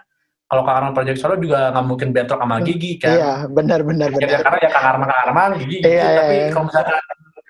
[0.48, 4.10] kalau Kang Arman Project Solo juga nggak mungkin bentrok sama Gigi kan iya benar benar
[4.16, 6.48] benar ya, karena ya Kang Arman Kang Arman Gigi gitu iya, tapi iya.
[6.52, 6.96] kalau misalnya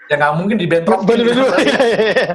[0.07, 2.25] ya nggak mungkin dibentrok benar gitu, benar iya, iya.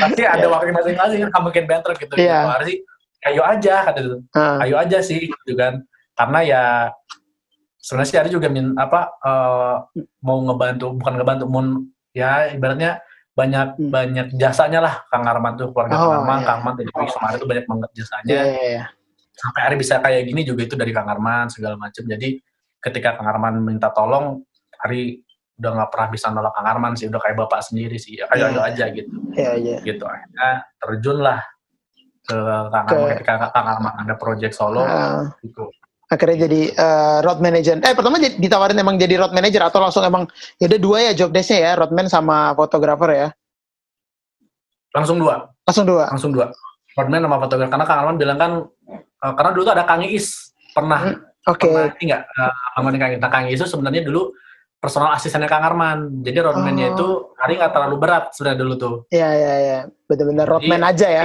[0.00, 2.38] pasti ada waktu masing-masing kan nggak mungkin bentrok gitu iya.
[2.44, 2.64] gitu.
[2.68, 2.76] sih
[3.22, 4.58] ayo aja kata itu hmm.
[4.66, 5.74] ayo aja sih gitu kan
[6.18, 6.62] karena ya
[7.82, 9.76] sebenarnya sih Ari juga min apa uh,
[10.22, 11.62] mau ngebantu bukan ngebantu mau
[12.14, 13.88] ya ibaratnya banyak hmm.
[13.88, 16.46] banyak jasanya lah Kang Arman tuh keluarga oh, Kang Arman, iya.
[16.46, 18.28] Kang Arman dari Wisma itu banyak banget jasanya.
[18.28, 18.84] Iya, iya, iya.
[19.32, 22.04] Sampai hari bisa kayak gini juga itu dari Kang Arman segala macam.
[22.04, 22.36] Jadi
[22.76, 24.44] ketika Kang Arman minta tolong,
[24.76, 25.24] hari
[25.56, 28.52] udah nggak pernah bisa nolak Kang Arman sih, udah kayak bapak sendiri sih, ya, kayak
[28.52, 28.68] yeah.
[28.68, 29.16] aja gitu.
[29.32, 29.76] Iya, iya.
[29.80, 31.40] Gitu akhirnya terjun lah
[32.28, 32.36] ke
[32.68, 35.24] Kang Arman ketika Kang Arman ada project solo uh.
[35.40, 35.72] gitu
[36.12, 37.80] akhirnya jadi uh, road manager.
[37.80, 40.28] Eh pertama ditawarin emang jadi road manager atau langsung emang
[40.60, 43.28] ya ada dua ya job desknya ya, roadman sama fotografer ya?
[44.92, 45.48] Langsung dua.
[45.64, 46.04] Langsung dua.
[46.12, 46.46] Langsung dua.
[46.92, 48.52] Roadman sama fotografer karena Kang Arman bilang kan
[49.24, 51.00] uh, karena dulu tuh ada Kang Iis pernah.
[51.00, 51.16] Hmm,
[51.48, 51.64] Oke.
[51.64, 51.72] Okay.
[51.72, 54.36] Pernah enggak uh, eh, Kang Nah, Kang Iis itu sebenarnya dulu
[54.76, 56.20] personal asistennya Kang Arman.
[56.20, 56.92] Jadi roadman-nya oh.
[56.92, 57.08] itu
[57.40, 58.94] hari nggak terlalu berat sebenarnya dulu tuh.
[59.08, 59.78] Iya iya iya.
[60.04, 61.24] Benar-benar roadman aja ya.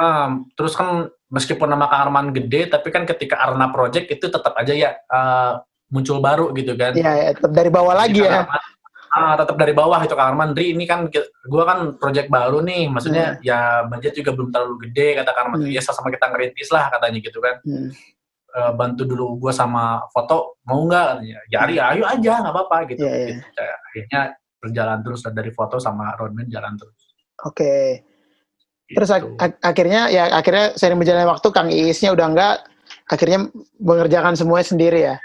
[0.00, 4.52] Um, terus kan meskipun nama Kang Arman gede, tapi kan ketika Arna Project itu tetap
[4.58, 6.92] aja ya uh, muncul baru gitu kan.
[6.92, 8.42] Iya, ya, tetap dari bawah Jadi lagi ya.
[8.42, 8.62] Arman,
[9.14, 10.50] uh, tetap dari bawah itu Kang Arman.
[10.52, 13.46] Dri ini kan gue kan project baru nih, maksudnya hmm.
[13.46, 15.58] ya budget juga belum terlalu gede kata Kang Arman.
[15.64, 15.70] Hmm.
[15.70, 17.56] Ya sama kita ngerintis lah katanya gitu kan.
[17.62, 17.88] Hmm.
[18.50, 21.22] Uh, bantu dulu gue sama foto mau nggak?
[21.46, 23.06] Ya, ya ayo aja nggak apa-apa gitu.
[23.06, 23.38] Yeah, yeah.
[23.38, 23.62] gitu.
[23.62, 24.20] Akhirnya
[24.58, 27.14] berjalan terus dari foto sama roadman jalan terus.
[27.46, 27.54] Oke.
[27.54, 28.09] Okay.
[28.90, 32.56] Terus ak ak akhirnya ya akhirnya sering berjalan waktu Kang Iisnya udah enggak
[33.06, 35.16] akhirnya mengerjakan semuanya sendiri ya.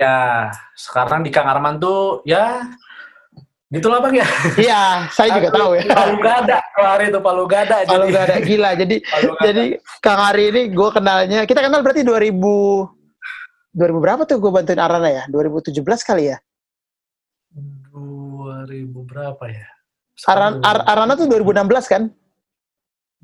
[0.00, 2.66] Ya, sekarang di Kang Arman tuh ya
[3.70, 4.26] gitulah bang ya.
[4.58, 4.82] Iya,
[5.14, 5.86] saya juga tahu ya.
[5.94, 7.76] Palu Gada, hari itu Palu Gada.
[7.86, 8.16] Palu jadi.
[8.18, 8.70] Gada gila.
[8.74, 8.96] Jadi
[9.46, 9.64] jadi
[10.02, 12.34] Kang Ari ini gue kenalnya, kita kenal berarti 2000
[13.70, 15.22] 2000 berapa tuh gue bantuin Arana ya?
[15.30, 16.42] 2017 kali ya?
[17.54, 18.66] 2000
[19.06, 19.68] berapa ya?
[20.26, 22.02] Aran, Ar Arana tuh 2016 kan?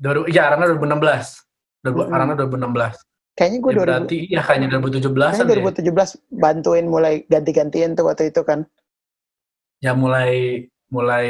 [0.03, 1.47] Iya, Arana 2016.
[1.85, 2.13] Hmm.
[2.13, 2.97] Arana 2016.
[3.37, 3.85] Kayaknya gue ya, 2000.
[3.85, 6.05] Berarti iya kayaknya 2017 Kayaknya 2017 ya.
[6.41, 8.65] bantuin mulai ganti-gantian tuh waktu itu kan.
[9.77, 11.27] Ya mulai mulai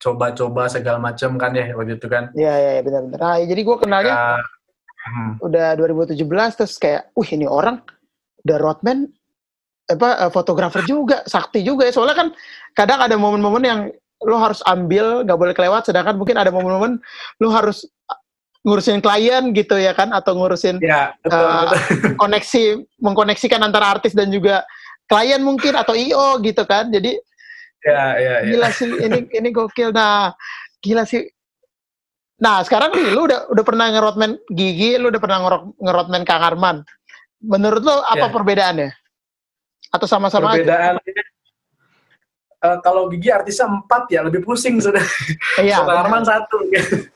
[0.00, 2.32] coba-coba segala macam kan ya waktu itu kan.
[2.32, 3.20] Iya iya ya, benar-benar.
[3.20, 4.40] Nah, jadi gue kenalnya uh,
[5.04, 5.30] hmm.
[5.44, 6.16] udah 2017
[6.56, 7.84] terus kayak, "Uh, ini orang
[8.48, 9.12] udah roadman
[9.88, 12.28] apa fotografer juga, sakti juga ya." Soalnya kan
[12.72, 13.80] kadang ada momen-momen yang
[14.26, 16.98] lo harus ambil nggak boleh kelewat sedangkan mungkin ada momen-momen
[17.38, 17.86] lo harus
[18.66, 22.14] ngurusin klien gitu ya kan atau ngurusin ya, betul, uh, betul.
[22.18, 22.62] koneksi
[22.98, 24.66] mengkoneksikan antara artis dan juga
[25.06, 27.14] klien mungkin atau io gitu kan jadi
[27.86, 28.48] ya, ya, ya.
[28.50, 30.34] gila sih ini ini gokil nah
[30.82, 31.22] gila sih
[32.42, 35.38] nah sekarang nih lu udah udah pernah ngerotmen gigi lu udah pernah
[35.78, 36.82] ngerotmen kang Arman
[37.42, 38.34] menurut lo apa ya.
[38.34, 38.90] perbedaannya
[39.94, 41.22] atau sama-sama perbedaan aja?
[42.64, 45.02] Uh, kalau gigi artisnya empat ya lebih pusing sudah.
[45.58, 45.82] Iya.
[45.82, 46.58] Kang Arman satu.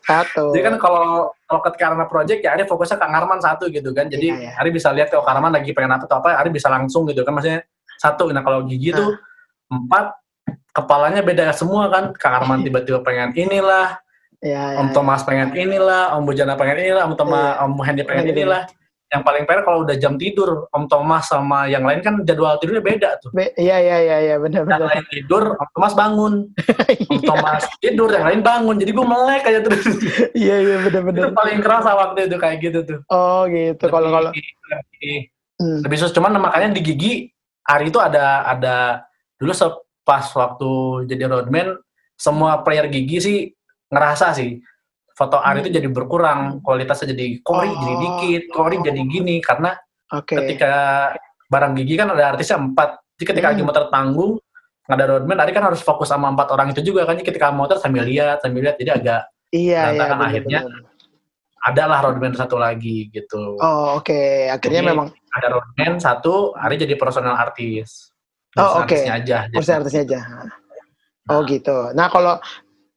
[0.03, 0.45] Satu.
[0.55, 4.07] Jadi kan kalau kalau ke karena project ya Ari fokusnya Kang Arman satu gitu kan.
[4.11, 4.61] Jadi iya, iya.
[4.61, 7.23] Ari bisa lihat kalau Kang Arman lagi pengen apa atau apa, Ari bisa langsung gitu
[7.27, 7.35] kan.
[7.35, 7.67] Maksudnya
[7.99, 8.31] satu.
[8.31, 9.19] Nah kalau gigi tuh
[9.71, 10.15] empat
[10.73, 12.15] kepalanya beda semua kan.
[12.17, 13.99] Kang Arman tiba-tiba pengen inilah,
[14.43, 14.93] ya, Om ya.
[14.95, 17.65] Thomas pengen inilah, Om Bujana pengen inilah, Om Thomas, ya.
[17.67, 18.63] Om Hendy pengen inilah.
[19.13, 22.81] Yang paling fair kalau udah jam tidur, Om Thomas sama yang lain kan jadwal tidurnya
[22.81, 23.29] beda tuh.
[23.37, 24.81] Iya iya iya iya benar benar.
[24.81, 26.35] Yang lain tidur, Om Thomas bangun.
[27.13, 27.21] Om.
[27.29, 28.77] Thomas tidur, yang lain bangun.
[28.81, 29.85] Jadi gue melek aja terus.
[30.33, 31.21] Iya iya benar benar.
[31.21, 32.99] Itu paling kerasa waktu itu kayak gitu tuh.
[33.13, 33.85] Oh gitu.
[33.85, 35.29] Kalau kalau lebih,
[35.61, 35.79] hmm.
[35.85, 37.13] lebih sus cuman makanya di gigi
[37.69, 39.05] hari itu ada ada
[39.37, 39.53] dulu
[40.03, 40.71] pas waktu
[41.07, 41.79] jadi roadman
[42.19, 43.39] semua player gigi sih
[43.91, 44.59] ngerasa sih
[45.13, 45.79] foto Ari itu hmm.
[45.79, 47.77] jadi berkurang, kualitasnya jadi kori oh.
[47.77, 49.77] jadi dikit, kori jadi gini karena
[50.09, 50.37] okay.
[50.41, 50.73] ketika
[51.53, 53.55] barang gigi kan ada artisnya empat, jadi ketika hmm.
[53.57, 54.33] lagi motor tanggung
[54.89, 57.55] nggak ada roadman, Ari kan harus fokus sama empat orang itu juga kan, jadi ketika
[57.55, 59.23] motor sambil lihat, sambil lihat, jadi agak
[59.55, 60.83] iya, iya, bener, akhirnya bener.
[61.63, 63.61] adalah roadman satu lagi gitu.
[63.63, 64.51] Oh oke, okay.
[64.51, 68.11] akhirnya jadi, memang ada roadman satu, Ari jadi personal artis.
[68.59, 69.09] Oh oke, okay.
[69.09, 69.49] aja.
[69.49, 70.21] Personal artisnya aja.
[71.31, 71.49] Oh nah.
[71.49, 71.77] gitu.
[71.95, 72.35] Nah kalau,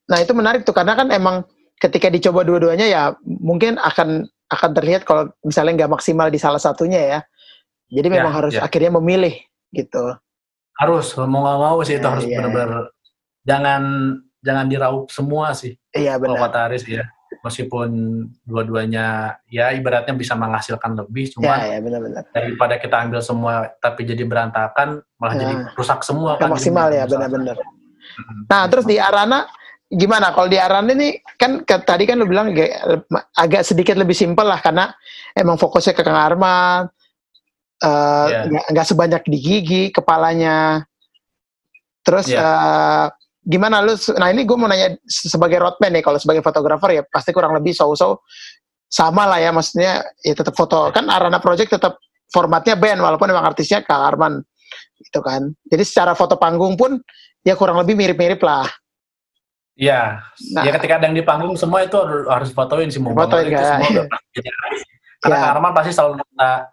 [0.10, 1.45] nah itu menarik tuh karena kan emang
[1.81, 7.01] ketika dicoba dua-duanya ya mungkin akan akan terlihat kalau misalnya nggak maksimal di salah satunya
[7.01, 7.19] ya.
[7.85, 8.61] Jadi memang ya, harus ya.
[8.65, 9.35] akhirnya memilih
[9.73, 10.17] gitu.
[10.75, 12.38] Harus mau nggak mau sih ya, itu harus ya.
[12.41, 12.95] benar-benar
[13.45, 13.81] jangan
[14.41, 15.77] jangan diraup semua sih.
[15.93, 16.38] Iya benar.
[16.38, 17.05] Kalau kata Aris ya
[17.45, 17.89] meskipun
[18.41, 22.23] dua-duanya ya ibaratnya bisa menghasilkan lebih cuma ya, ya, benar-benar.
[22.33, 27.05] daripada kita ambil semua tapi jadi berantakan malah nah, jadi rusak semua kan maksimal ya
[27.05, 27.57] benar-benar.
[28.49, 29.49] Nah, terus di Arana
[29.91, 33.06] gimana kalau di Aran ini kan ke, tadi kan lu bilang agak,
[33.38, 34.89] agak sedikit lebih simpel lah karena
[35.38, 36.89] emang fokusnya ke Kang Arman
[37.86, 38.65] uh, yeah.
[38.74, 40.82] nggak sebanyak di gigi kepalanya
[42.02, 42.41] terus yeah.
[42.41, 42.50] Iya.
[42.50, 43.08] uh,
[43.45, 47.30] gimana lu nah ini gue mau nanya sebagai roadman nih kalau sebagai fotografer ya pasti
[47.30, 48.26] kurang lebih so-so
[48.89, 52.02] sama lah ya maksudnya ya tetap foto kan Arana Project tetap
[52.34, 54.41] formatnya band walaupun emang artisnya Kang Arman
[54.98, 56.98] gitu kan jadi secara foto panggung pun
[57.45, 58.65] ya kurang lebih mirip-mirip lah
[59.75, 60.23] Iya,
[60.55, 61.99] nah, ya ketika ada yang di panggung semua itu
[62.31, 64.07] harus fotoin sih mau fotoin itu semua udah
[65.19, 65.51] Karena ya.
[65.51, 66.71] Arman pasti selalu minta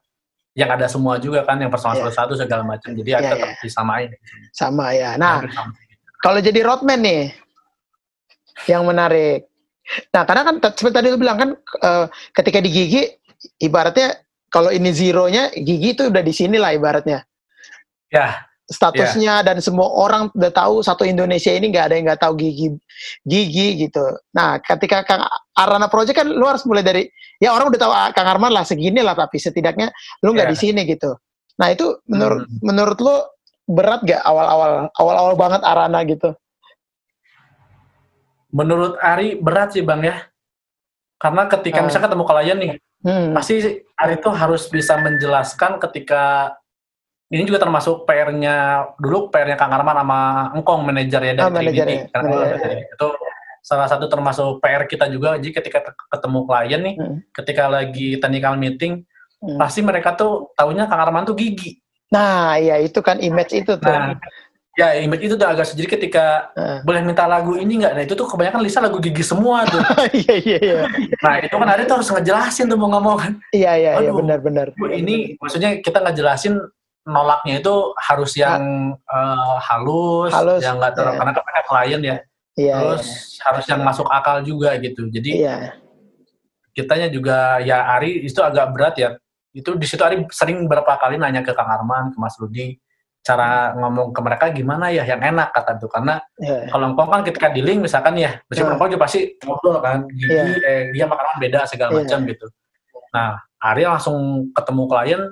[0.54, 2.12] yang ada semua juga kan, yang personal ya.
[2.12, 2.92] satu segala macam.
[2.92, 3.58] Jadi ya, tetap ya.
[3.64, 4.12] disamain.
[4.52, 5.16] Sama ya.
[5.16, 5.40] Nah,
[6.20, 7.32] kalau jadi roadman nih,
[8.68, 9.48] yang menarik.
[10.12, 13.02] Nah, karena kan seperti tadi lu bilang kan, uh, ketika di gigi,
[13.58, 14.20] ibaratnya
[14.52, 17.24] kalau ini zero-nya, gigi itu udah di sini lah ibaratnya.
[18.12, 19.46] Ya statusnya yeah.
[19.46, 22.72] dan semua orang udah tahu satu Indonesia ini nggak ada yang nggak tahu gigi
[23.22, 24.02] gigi gitu.
[24.32, 27.04] Nah, ketika Kang Arana Project kan lu harus mulai dari
[27.37, 29.92] ya orang udah tahu ah, Kang Arman lah segini lah tapi setidaknya
[30.24, 30.54] lu nggak yeah.
[30.54, 31.12] di sini gitu.
[31.61, 32.58] Nah, itu menurut hmm.
[32.64, 33.16] menurut lu
[33.68, 36.35] berat gak awal-awal awal-awal banget Arana gitu?
[38.52, 40.28] Menurut Ari berat sih Bang ya.
[41.20, 41.85] Karena ketika uh.
[41.87, 42.72] misalnya ketemu klien nih,
[43.06, 43.28] hmm.
[43.37, 43.54] pasti
[43.94, 46.56] Ari tuh harus bisa menjelaskan ketika
[47.33, 50.21] ini juga termasuk PR-nya dulu PR-nya Kang Arman sama
[50.53, 52.71] Engkong manajer ya dari oh, Trinity karena manajer.
[52.92, 53.09] itu
[53.64, 55.40] salah satu termasuk PR kita juga.
[55.40, 57.16] Jadi ketika ketemu klien nih hmm.
[57.33, 59.09] ketika lagi technical meeting
[59.40, 59.57] hmm.
[59.57, 61.81] pasti mereka tuh tahunya Kang Arman tuh gigi.
[62.12, 63.88] Nah iya itu kan image itu tuh.
[63.88, 64.12] Nah,
[64.77, 66.85] ya image itu tuh agak jadi ketika uh.
[66.85, 67.97] boleh minta lagu ini nggak?
[67.97, 69.81] Nah itu tuh kebanyakan Lisa lagu gigi semua tuh.
[70.12, 70.81] Iya iya iya.
[71.25, 73.33] Nah itu kan ada tuh harus ngejelasin tuh mau ngomong kan.
[73.57, 74.12] Iya iya iya.
[74.12, 74.77] Benar benar.
[74.77, 76.61] Ini maksudnya kita ngejelasin
[77.02, 81.18] nolaknya itu harus yang uh, halus, halus, yang nggak terlalu yeah.
[81.18, 82.16] karena kan klien ya.
[82.52, 83.42] Yeah, Terus yeah.
[83.48, 85.08] harus yang masuk akal juga gitu.
[85.08, 85.72] Jadi yeah.
[86.76, 89.16] kitanya juga ya Ari itu agak berat ya.
[89.50, 92.76] Itu di situ Ari sering berapa kali nanya ke Kang Arman, ke Mas Rudi,
[93.22, 96.66] cara ngomong ke mereka gimana ya yang enak kata itu karena yeah.
[96.74, 98.90] kalau engkau kan ketika di link misalkan ya meskipun yeah.
[98.90, 100.58] juga pasti ngobrol kan gigi yeah.
[100.66, 101.98] eh, dia makanan beda segala yeah.
[102.02, 102.46] macam gitu
[103.14, 105.22] nah Ari langsung ketemu klien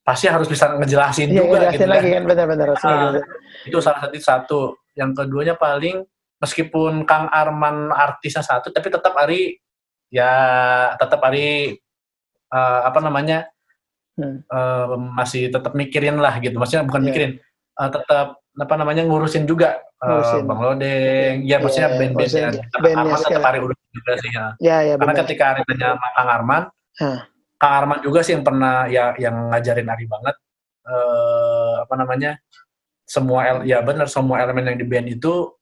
[0.00, 3.20] pasti harus bisa ngejelasin iya, juga gitu lagi kan benar-benar nah,
[3.68, 4.60] itu salah satu satu
[4.96, 6.02] yang keduanya paling
[6.40, 9.60] meskipun Kang Arman artisnya satu tapi tetap Ari
[10.08, 10.32] ya
[10.96, 11.76] tetap Ari
[12.50, 13.46] uh, apa namanya
[14.16, 14.48] hmm.
[14.48, 17.08] uh, masih tetap mikirin lah gitu maksudnya bukan yeah.
[17.12, 17.32] mikirin
[17.76, 20.42] uh, tetap apa namanya ngurusin juga ngurusin.
[20.42, 24.30] Uh, Bang Lodeng ya maksudnya yeah, band-band ya, Kang Arman tetap Ari urusin juga sih
[24.32, 25.22] ya, ya, ya karena benar.
[25.28, 26.62] ketika Ari tanya Kang Arman
[26.98, 27.20] huh
[27.60, 30.36] Kang Arman juga sih yang pernah ya yang ngajarin Ari banget.
[30.80, 32.40] Uh, apa namanya
[33.04, 35.52] semua el, ya benar semua elemen yang di band itu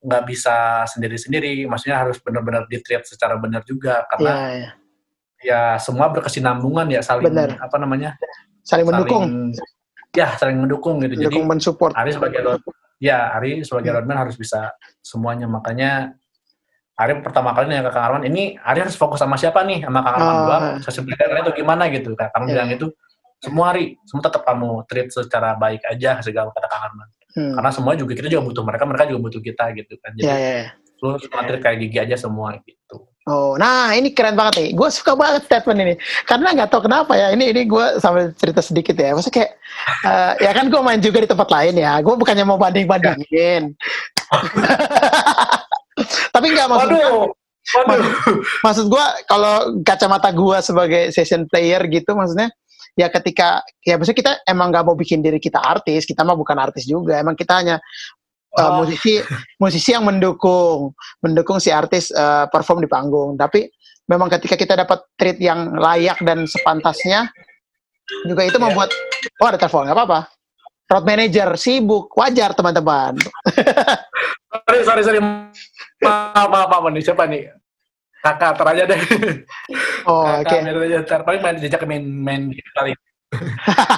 [0.00, 1.68] nggak bisa sendiri-sendiri.
[1.68, 4.70] Maksudnya harus benar-benar ditreat secara benar juga karena ya, ya.
[5.44, 7.60] ya semua berkesinambungan ya saling bener.
[7.60, 8.16] apa namanya
[8.64, 9.52] saling mendukung.
[10.16, 11.20] ya saling mendukung gitu.
[11.20, 11.92] Mendukung, jadi mensupport.
[11.92, 12.40] Ari sebagai
[12.96, 14.72] ya Ari sebagai roadman harus bisa
[15.04, 15.44] semuanya.
[15.44, 16.16] Makanya
[16.92, 19.80] Ari pertama kali nanya ke Kang Arman, ini Ari harus fokus sama siapa nih?
[19.84, 20.44] Sama Kang Arman oh.
[20.44, 20.64] doang,
[21.40, 22.12] itu gimana gitu.
[22.12, 22.54] Kang Arman yeah.
[22.54, 22.86] bilang itu,
[23.40, 27.08] semua Ari, semua tetap kamu treat secara baik aja segala kata Kang Arman.
[27.32, 27.52] Hmm.
[27.56, 30.10] Karena semua juga kita juga butuh mereka, mereka juga butuh kita gitu kan.
[30.14, 30.70] Jadi yeah, yeah, yeah.
[31.00, 34.68] lu materi kayak gigi aja semua gitu Oh, nah ini keren banget nih.
[34.74, 35.94] Gue suka banget statement ini.
[36.26, 37.30] Karena nggak tahu kenapa ya.
[37.30, 39.14] Ini ini gue sambil cerita sedikit ya.
[39.14, 39.50] Maksudnya kayak,
[40.02, 42.02] uh, ya kan gue main juga di tempat lain ya.
[42.02, 43.78] Gue bukannya mau banding-bandingin.
[46.30, 47.30] Tapi nggak maksud Waduh.
[47.86, 48.12] Waduh.
[48.66, 49.54] Maksud gue kalau
[49.86, 52.50] kacamata gue sebagai session player gitu, maksudnya
[52.98, 56.58] ya ketika ya maksudnya kita emang nggak mau bikin diri kita artis, kita mah bukan
[56.58, 57.22] artis juga.
[57.22, 57.78] Emang kita hanya
[58.58, 58.72] uh, oh.
[58.84, 59.20] musisi
[59.56, 60.92] musisi yang mendukung
[61.24, 63.68] mendukung si artis uh, perform di panggung tapi
[64.08, 67.30] memang ketika kita dapat treat yang layak dan sepantasnya
[68.28, 68.64] juga itu yeah.
[68.68, 68.90] membuat
[69.40, 70.20] oh ada telepon nggak apa-apa
[70.92, 73.16] road manager sibuk wajar teman-teman
[74.52, 75.20] sorry sorry sorry
[76.02, 77.48] maaf maaf maaf nih siapa nih
[78.22, 79.00] kakak ter aja deh
[80.10, 80.60] oh oke okay.
[80.62, 82.42] aja paling main jejak main main
[82.76, 82.92] kali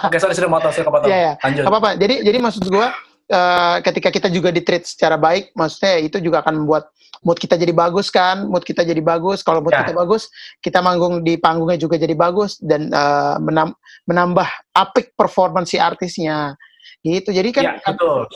[0.07, 1.11] Oke, sorry, sudah motor, saya kepotong.
[1.11, 1.33] Iya, iya.
[1.43, 1.65] Lanjut.
[1.67, 1.91] Apa-apa.
[1.99, 2.95] Jadi, jadi maksud gua,
[3.35, 6.95] uh, ketika kita juga di treat secara baik, maksudnya itu juga akan membuat
[7.27, 9.43] mood kita jadi bagus kan, mood kita jadi bagus.
[9.43, 9.83] Kalau mood ya.
[9.83, 10.31] kita bagus,
[10.63, 13.75] kita manggung di panggungnya juga jadi bagus dan uh, menam
[14.07, 16.55] menambah apik performance si artisnya.
[17.03, 17.33] Gitu.
[17.35, 18.29] Jadi kan ya, betul.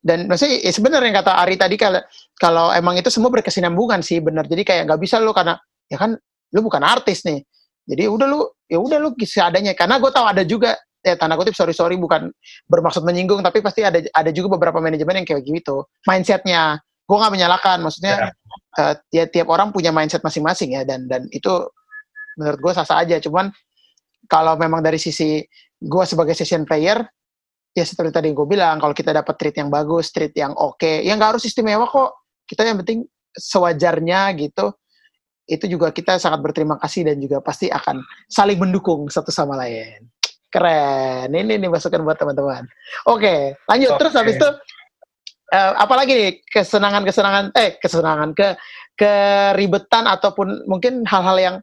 [0.00, 2.00] Dan maksudnya ya sebenarnya yang kata Ari tadi kalau
[2.38, 4.46] kalau emang itu semua berkesinambungan sih benar.
[4.46, 5.58] Jadi kayak nggak bisa lo karena
[5.90, 6.14] ya kan
[6.54, 7.42] lu bukan artis nih.
[7.86, 10.74] Jadi udah lu ya udah lu seadanya karena gue tahu ada juga
[11.06, 12.34] ya tanda kutip sorry sorry bukan
[12.66, 17.32] bermaksud menyinggung tapi pasti ada ada juga beberapa manajemen yang kayak gitu mindsetnya gue nggak
[17.38, 18.30] menyalahkan maksudnya ya.
[18.82, 21.70] uh, tiap tiap orang punya mindset masing-masing ya dan dan itu
[22.34, 23.54] menurut gue sah-sah aja cuman
[24.26, 25.38] kalau memang dari sisi
[25.78, 26.98] gue sebagai session player
[27.76, 31.04] ya seperti tadi gue bilang kalau kita dapat treat yang bagus treat yang oke okay,
[31.04, 33.04] ya nggak harus istimewa kok kita yang penting
[33.36, 34.72] sewajarnya gitu
[35.46, 40.10] itu juga kita sangat berterima kasih dan juga pasti akan saling mendukung satu sama lain.
[40.50, 41.30] Keren.
[41.30, 42.66] Ini nih masukan buat teman-teman.
[43.06, 43.94] Oke, lanjut.
[43.94, 43.98] Okay.
[44.02, 44.48] Terus habis itu
[45.54, 48.58] uh, apalagi nih kesenangan-kesenangan eh kesenangan ke
[48.98, 51.56] keribetan ataupun mungkin hal-hal yang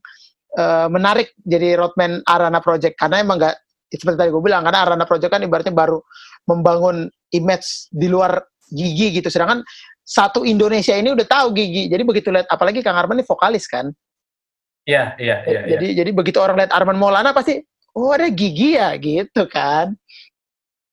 [0.56, 3.58] uh, menarik jadi roadman Arana Project karena emang nggak
[3.98, 6.02] seperti tadi gue bilang karena Arana Project kan ibaratnya baru
[6.50, 8.42] membangun image di luar
[8.74, 9.30] gigi gitu.
[9.30, 9.62] Sedangkan
[10.04, 11.88] satu Indonesia ini udah tahu gigi.
[11.88, 13.94] Jadi begitu lihat apalagi Kang Arman ini vokalis kan?
[14.84, 15.62] Iya, iya, iya.
[15.78, 16.04] Jadi ya.
[16.04, 17.64] jadi begitu orang lihat Arman Maulana pasti
[17.96, 18.98] oh ada gigi ya?
[19.00, 19.96] Gitu kan?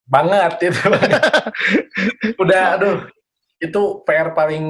[0.07, 0.83] Banget itu.
[2.43, 2.99] Udah aduh.
[3.61, 4.65] Itu PR paling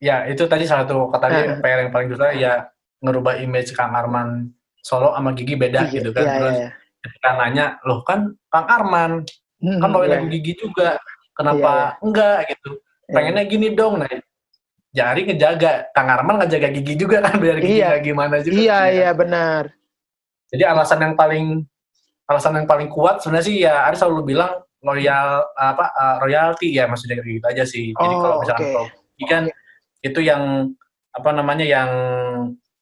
[0.00, 2.68] ya itu tadi salah satu kata PR yang paling susah ya
[3.00, 6.24] ngerubah image Kang Arman Solo sama Gigi beda gigi, gitu kan.
[6.24, 6.68] iya, terus iya.
[7.00, 9.24] Ketika nanya loh kan Kang Arman
[9.60, 10.14] hmm, kan bawain iya.
[10.20, 11.00] lagu Gigi juga
[11.32, 12.04] kenapa iya, iya.
[12.04, 13.14] enggak gitu iya.
[13.14, 14.10] pengennya gini dong nah
[14.90, 17.96] Jari ngejaga Kang Arman ngejaga Gigi juga kan biar Gigi iya.
[18.02, 19.72] gimana juga iya iya benar
[20.50, 21.62] jadi alasan yang paling
[22.26, 26.88] alasan yang paling kuat sebenarnya sih ya Ari selalu bilang loyal apa uh, royalty ya
[26.88, 27.92] maksudnya gitu aja sih.
[27.92, 29.26] Jadi oh, kalau misalkan okay.
[29.28, 29.44] kan
[30.00, 30.72] itu yang
[31.12, 31.90] apa namanya yang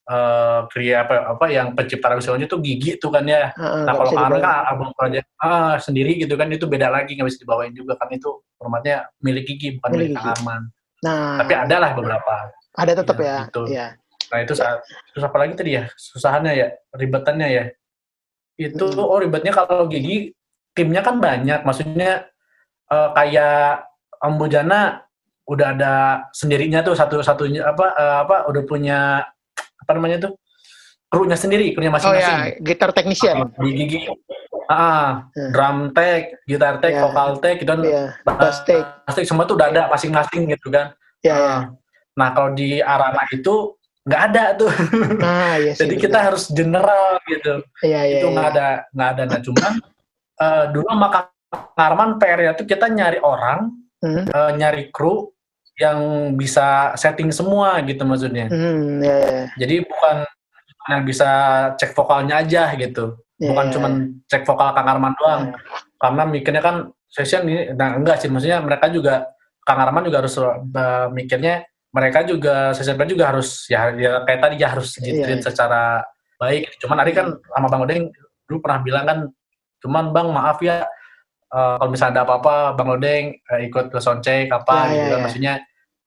[0.09, 3.53] uh, apa apa yang pencipta lagu itu gigi tuh kan ya.
[3.55, 4.43] Uh, nah kalau kan
[4.73, 8.41] album project uh, sendiri gitu kan itu beda lagi nggak bisa dibawain juga kan itu
[8.57, 10.63] formatnya milik gigi bukan milik, milik Arman.
[10.99, 12.35] Nah, tapi ada lah beberapa.
[12.75, 13.27] Ada tetap ya.
[13.27, 13.39] ya.
[13.47, 13.63] Gitu.
[13.71, 13.87] ya.
[14.29, 15.85] Nah itu saat, terus apa lagi tadi ya?
[15.97, 17.65] Susahannya ya, ribetannya ya.
[18.59, 18.99] Itu hmm.
[19.01, 20.35] oh ribetnya kalau gigi
[20.75, 22.29] timnya kan banyak, maksudnya
[22.91, 23.87] uh, kayak
[24.19, 25.07] Ambujana
[25.49, 25.95] udah ada
[26.35, 29.25] sendirinya tuh satu satunya apa uh, apa udah punya
[29.89, 30.37] apa namanya tuh
[31.09, 32.37] krunya sendiri krunya masing-masing.
[32.37, 33.49] Oh ya, gitar technician.
[33.57, 34.05] di gigi.
[34.69, 35.51] Ah, hmm.
[35.57, 37.09] drum tech, gitar tech, yeah.
[37.09, 37.81] vokal tech, gitu kan.
[37.81, 38.13] Yeah.
[38.29, 38.85] Bass tech.
[39.09, 40.93] Bass tech semua tuh udah ada masing-masing gitu kan.
[41.25, 41.61] Yeah, uh, yeah.
[42.21, 44.69] Nah, kalau di Arana itu nggak ada tuh.
[45.17, 46.05] Nah, iya sih, Jadi betul.
[46.05, 47.55] kita harus general gitu.
[47.81, 48.53] Iya, iya, itu nggak iya.
[48.53, 49.23] ada nggak ada.
[49.25, 49.73] Nah cuman
[50.37, 51.21] uh, dulu maka
[51.81, 53.73] Arman PR itu kita nyari orang,
[54.05, 54.29] hmm.
[54.29, 55.33] uh, nyari kru
[55.79, 55.99] yang
[56.35, 58.51] bisa setting semua gitu maksudnya.
[58.51, 59.43] Hmm, iya, iya.
[59.55, 60.17] Jadi bukan
[60.91, 61.29] yang bisa
[61.79, 63.15] cek vokalnya aja gitu.
[63.39, 63.75] Yeah, bukan yeah.
[63.79, 63.93] cuman
[64.27, 65.43] cek vokal Kang Arman doang.
[65.55, 65.87] Yeah.
[65.99, 66.77] Karena mikirnya kan
[67.07, 69.31] session ini, nah enggak sih, maksudnya mereka juga
[69.63, 74.55] Kang Arman juga harus uh, mikirnya mereka juga CCP juga harus ya, ya kayak tadi
[74.61, 75.47] ya harus ditreat iya.
[75.47, 75.83] secara
[76.37, 76.75] baik.
[76.83, 78.11] Cuman Ari kan sama Bang Odeng
[78.51, 79.19] dulu pernah bilang kan,
[79.79, 80.85] cuman Bang maaf ya
[81.53, 85.21] uh, kalau misalnya ada apa-apa Bang Odeng uh, ikut ke soundcheck apa iya, gitu kan.
[85.25, 85.55] Maksudnya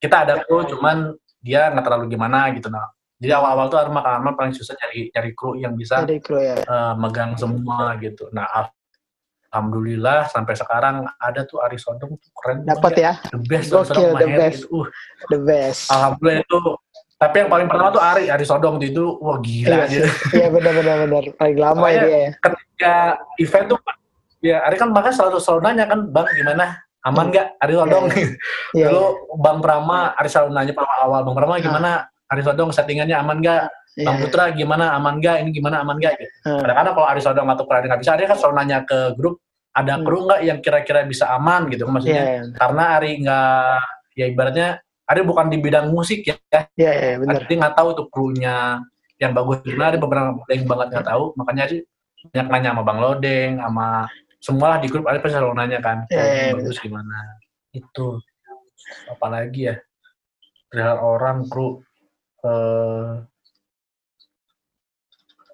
[0.01, 2.89] kita ada kru cuman dia nggak terlalu gimana gitu nah.
[3.21, 6.57] Jadi awal-awal tuh Arma Arma paling susah nyari nyari kru yang bisa kru, ya.
[6.65, 8.25] uh, megang semua gitu.
[8.33, 8.49] Nah
[9.51, 14.29] alhamdulillah sampai sekarang ada tuh Ari Sodong tuh keren dapat ya the best Gokil, the
[14.31, 14.79] best gitu.
[14.79, 14.87] uh,
[15.27, 16.59] the best alhamdulillah itu
[17.19, 20.07] tapi yang paling pertama tuh Ari Ari Sodong itu wah gila iya, gitu.
[20.39, 22.95] iya benar benar benar paling lama dia ya ketika
[23.43, 23.79] event tuh
[24.41, 26.65] ya Ari kan makanya selalu selalu nanya kan bang gimana?
[27.01, 27.57] Aman nggak?
[27.57, 28.29] Ari Sodong yeah,
[28.77, 28.89] yeah.
[28.93, 29.05] dulu
[29.41, 31.91] Bang Prama Ari selalu nanya awal awal Bang Prama gimana?
[32.29, 33.63] Ari Sodong settingannya aman nggak?
[33.97, 34.05] Yeah.
[34.07, 34.93] Bang Putra gimana?
[34.97, 35.35] Aman nggak?
[35.45, 35.81] Ini gimana?
[35.85, 36.13] Aman nggak?
[36.17, 36.33] Gitu.
[36.45, 39.95] Kadang-kadang kalau Ari Sodong atau Pradi nggak bisa Ari kan selalu nanya ke grup ada
[39.95, 40.03] hmm.
[40.03, 41.69] kru nggak yang kira-kira bisa aman?
[41.69, 42.23] Gitu maksudnya.
[42.23, 42.57] Yeah, yeah.
[42.57, 43.79] karena Ari nggak
[44.17, 44.69] ya ibaratnya
[45.11, 46.39] Ari bukan di bidang musik ya.
[46.47, 47.43] Iya, yeah, yeah, benar.
[47.43, 48.79] Ari nggak tahu tuh krunya
[49.21, 51.77] yang bagus gimana, ada beberapa yang banget nggak tahu, makanya Ari
[52.31, 53.87] banyak nanya sama Bang Lodeng, sama
[54.41, 57.37] semua lah di grup Ari pasti selalu nanya kan, yeah, yeah, iya, bagus gimana.
[57.69, 58.17] Itu
[59.05, 59.75] apalagi ya,
[60.65, 61.77] perihal orang kru
[62.41, 63.21] uh,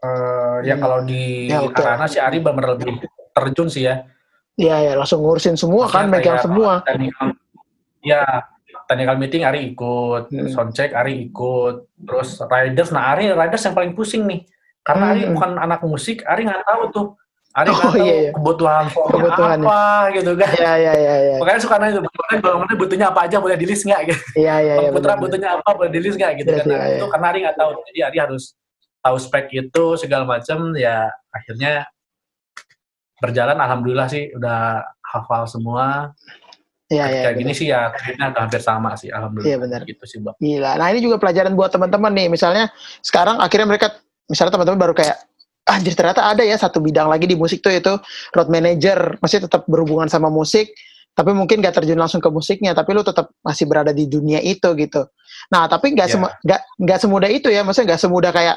[0.08, 1.84] uh, ya kalau di ya, okay.
[1.84, 3.04] Arana si Ari benar lebih
[3.36, 4.08] terjun sih ya.
[4.58, 6.74] Iya ya langsung ngurusin semua Maksudnya kan, megang semua.
[8.02, 8.24] Ya
[8.88, 10.48] technical meeting Ari ikut, hmm.
[10.56, 14.48] soundcheck Ari ikut, terus riders, nah Ari riders yang paling pusing nih,
[14.80, 15.12] karena hmm.
[15.12, 17.08] Ari bukan anak musik, Ari nggak tahu tuh,
[17.58, 18.32] Ari oh, iya, iya.
[18.38, 21.16] kebutuhan kebutuhan apa gitu kan, Iya iya iya.
[21.26, 21.36] Ya.
[21.42, 24.74] Makanya suka nanya bagaimana butuhnya apa aja boleh di list nggak gitu, Iya iya.
[24.78, 27.58] Ya, Putra butuhnya apa boleh di list nggak gitu kan, nah, itu karena Ari nggak
[27.58, 28.54] tahu, jadi Ari harus
[29.02, 31.90] tahu spek itu segala macam, ya akhirnya
[33.18, 36.14] berjalan, alhamdulillah sih udah hafal semua
[36.88, 37.22] Iya, iya.
[37.28, 39.52] Kayak gini sih ya, akhirnya udah hampir sama sih, alhamdulillah.
[39.52, 39.82] Iya benar.
[39.84, 40.40] Gitu sih, Bang.
[40.40, 40.80] Gila.
[40.80, 42.28] Nah ini juga pelajaran buat teman-teman nih.
[42.32, 42.72] Misalnya
[43.04, 44.00] sekarang akhirnya mereka,
[44.32, 45.20] misalnya teman-teman baru kayak,
[45.68, 47.94] anjir ternyata ada ya satu bidang lagi di musik tuh itu
[48.34, 49.20] road manager.
[49.20, 50.72] Masih tetap berhubungan sama musik,
[51.12, 54.72] tapi mungkin gak terjun langsung ke musiknya, tapi lu tetap masih berada di dunia itu
[54.80, 55.06] gitu.
[55.52, 56.32] Nah tapi nggak yeah.
[56.44, 58.56] nggak nggak semudah itu ya, maksudnya nggak semudah kayak,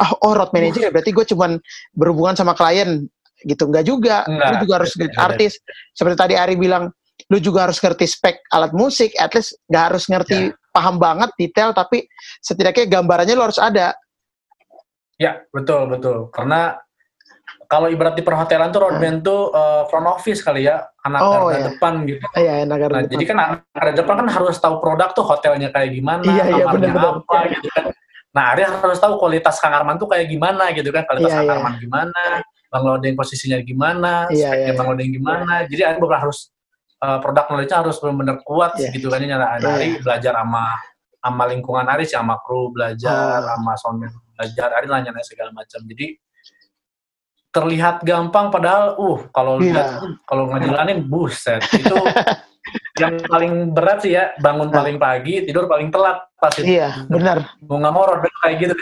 [0.00, 1.60] oh, oh road manager ya berarti gue cuman
[1.92, 3.04] berhubungan sama klien
[3.42, 4.22] gitu, nggak juga.
[4.30, 5.52] Enggak, lu juga harus artis.
[5.92, 6.94] Seperti tadi Ari bilang,
[7.30, 10.70] lu juga harus ngerti spek alat musik, at least nggak harus ngerti yeah.
[10.70, 12.06] paham banget detail, tapi
[12.40, 13.96] setidaknya gambarannya lu harus ada.
[15.22, 16.34] Ya, betul, betul.
[16.34, 16.74] Karena
[17.70, 19.24] kalau ibarat di perhotelan tuh roadman hmm.
[19.24, 21.64] tuh uh, front office kali ya, anak oh, garda iya.
[21.70, 22.24] depan gitu.
[22.34, 23.14] Iya, anak garda nah, depan.
[23.14, 26.64] Jadi kan anak garda depan kan harus tahu produk tuh hotelnya kayak gimana, iya, iya,
[26.68, 27.22] bener, bener.
[27.22, 27.84] apa gitu kan.
[28.32, 31.46] Nah, Ari harus tahu kualitas Kang Arman tuh kayak gimana gitu kan, kualitas iya, Kang
[31.48, 31.54] iya.
[31.56, 32.24] Arman gimana,
[32.72, 35.54] Bang Lodeng posisinya gimana, iya, speknya iya, Bang Lodeng gimana.
[35.68, 36.52] Jadi beberapa harus
[37.02, 38.92] uh, produk knowledge harus benar-benar kuat yeah.
[38.94, 39.74] gitu kan nyala yeah.
[39.76, 40.64] Ari belajar sama
[41.22, 43.52] sama lingkungan Ari sih sama kru belajar oh.
[43.52, 45.80] sama soundman belajar Ari nanya-nanya segala macam.
[45.84, 46.16] Jadi
[47.52, 49.64] terlihat gampang padahal uh kalau yeah.
[49.76, 49.88] lihat
[50.24, 51.60] kalau ngejalanin buset.
[51.68, 51.94] Itu
[53.02, 54.80] yang paling berat sih ya bangun nah.
[54.80, 57.52] paling pagi tidur paling telat pasti iya benar.
[57.68, 58.08] Mau nggak mau
[58.42, 58.74] kayak gitu.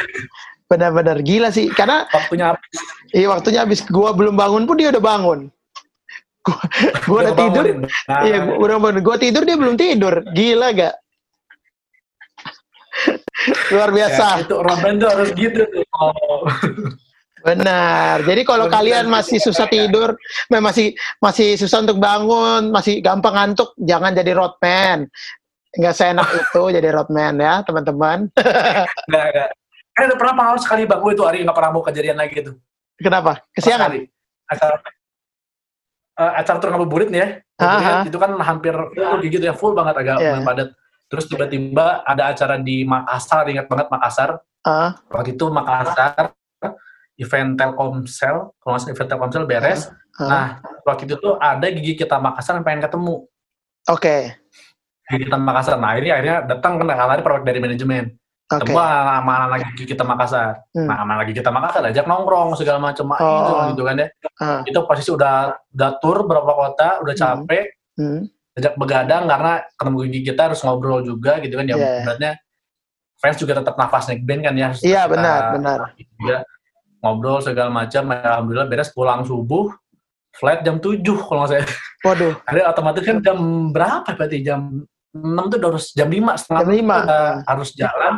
[0.70, 2.78] Benar-benar gila sih karena waktunya habis.
[3.10, 3.82] Iya waktunya habis.
[3.90, 5.50] Gua belum bangun pun dia udah bangun.
[7.04, 7.64] Gue udah tidur.
[8.08, 8.24] nah.
[8.24, 9.04] iya gue udah bangun.
[9.04, 10.24] Gue tidur dia belum tidur.
[10.32, 10.94] Gila gak
[13.72, 14.26] luar biasa.
[14.36, 15.84] ya, itu orang harus gitu tuh.
[15.96, 16.44] Oh.
[17.40, 18.20] benar.
[18.20, 20.12] Jadi kalau kalian masih susah tidur
[20.52, 20.92] masih
[21.24, 25.08] masih susah untuk bangun masih gampang ngantuk jangan jadi roadman.
[25.72, 28.28] Nggak seenak itu jadi roadman ya teman-teman.
[29.08, 29.50] Nggak nggak.
[29.90, 32.52] Kan udah pernah pengalaman sekali bang gue itu hari nggak pernah mau kejadian lagi itu
[33.00, 33.32] kenapa?
[33.56, 33.90] Kesiangan?
[36.20, 37.28] uh, acara tur ngabuburit nih ya.
[38.04, 40.44] Itu kan hampir full gitu ya, full banget agak yeah.
[40.44, 40.68] padat.
[41.10, 44.38] Terus tiba-tiba ada acara di Makassar, ingat banget Makassar.
[44.62, 44.94] Uh.
[45.10, 46.30] Waktu itu Makassar,
[47.18, 49.90] event Telkomsel, kalau nggak event Telkomsel beres.
[50.14, 50.30] Uh.
[50.30, 50.46] Nah,
[50.86, 53.26] waktu itu tuh ada gigi kita Makassar yang pengen ketemu.
[53.90, 53.98] Oke.
[53.98, 54.22] Okay.
[55.10, 55.74] Gigi kita Makassar.
[55.82, 58.04] Nah, ini akhirnya datang kan hari perwakilan dari manajemen.
[58.50, 58.66] Okay.
[58.66, 60.50] Ketemu sama anak lagi kita Makassar.
[60.70, 60.86] Hmm.
[60.86, 63.18] Nah, sama lagi kita Makassar ajak nongkrong segala macam oh.
[63.18, 64.06] itu gitu kan ya.
[64.38, 64.62] Uh.
[64.62, 67.22] Itu posisi udah udah tur berapa kota, udah hmm.
[67.26, 67.64] capek.
[67.98, 68.06] Hmm.
[68.14, 68.22] Hmm.
[68.60, 71.76] Ajak begadang karena ketemu gigi kita harus ngobrol juga gitu kan ya.
[71.80, 72.04] Yeah.
[72.04, 72.32] Beratnya
[73.20, 74.68] fans juga tetap nafas naik band kan ya.
[74.80, 75.78] Iya, yeah, benar, benar.
[75.96, 76.36] Juga
[77.00, 78.02] ngobrol segala macam.
[78.12, 79.72] Alhamdulillah beres pulang subuh.
[80.30, 81.64] Flight jam 7 kalau nggak saya.
[82.06, 82.34] Waduh.
[82.48, 83.38] Ada otomatis kan jam
[83.74, 87.50] berapa berarti jam 6 tuh harus jam 5 setengah jam 5.
[87.50, 88.14] harus jalan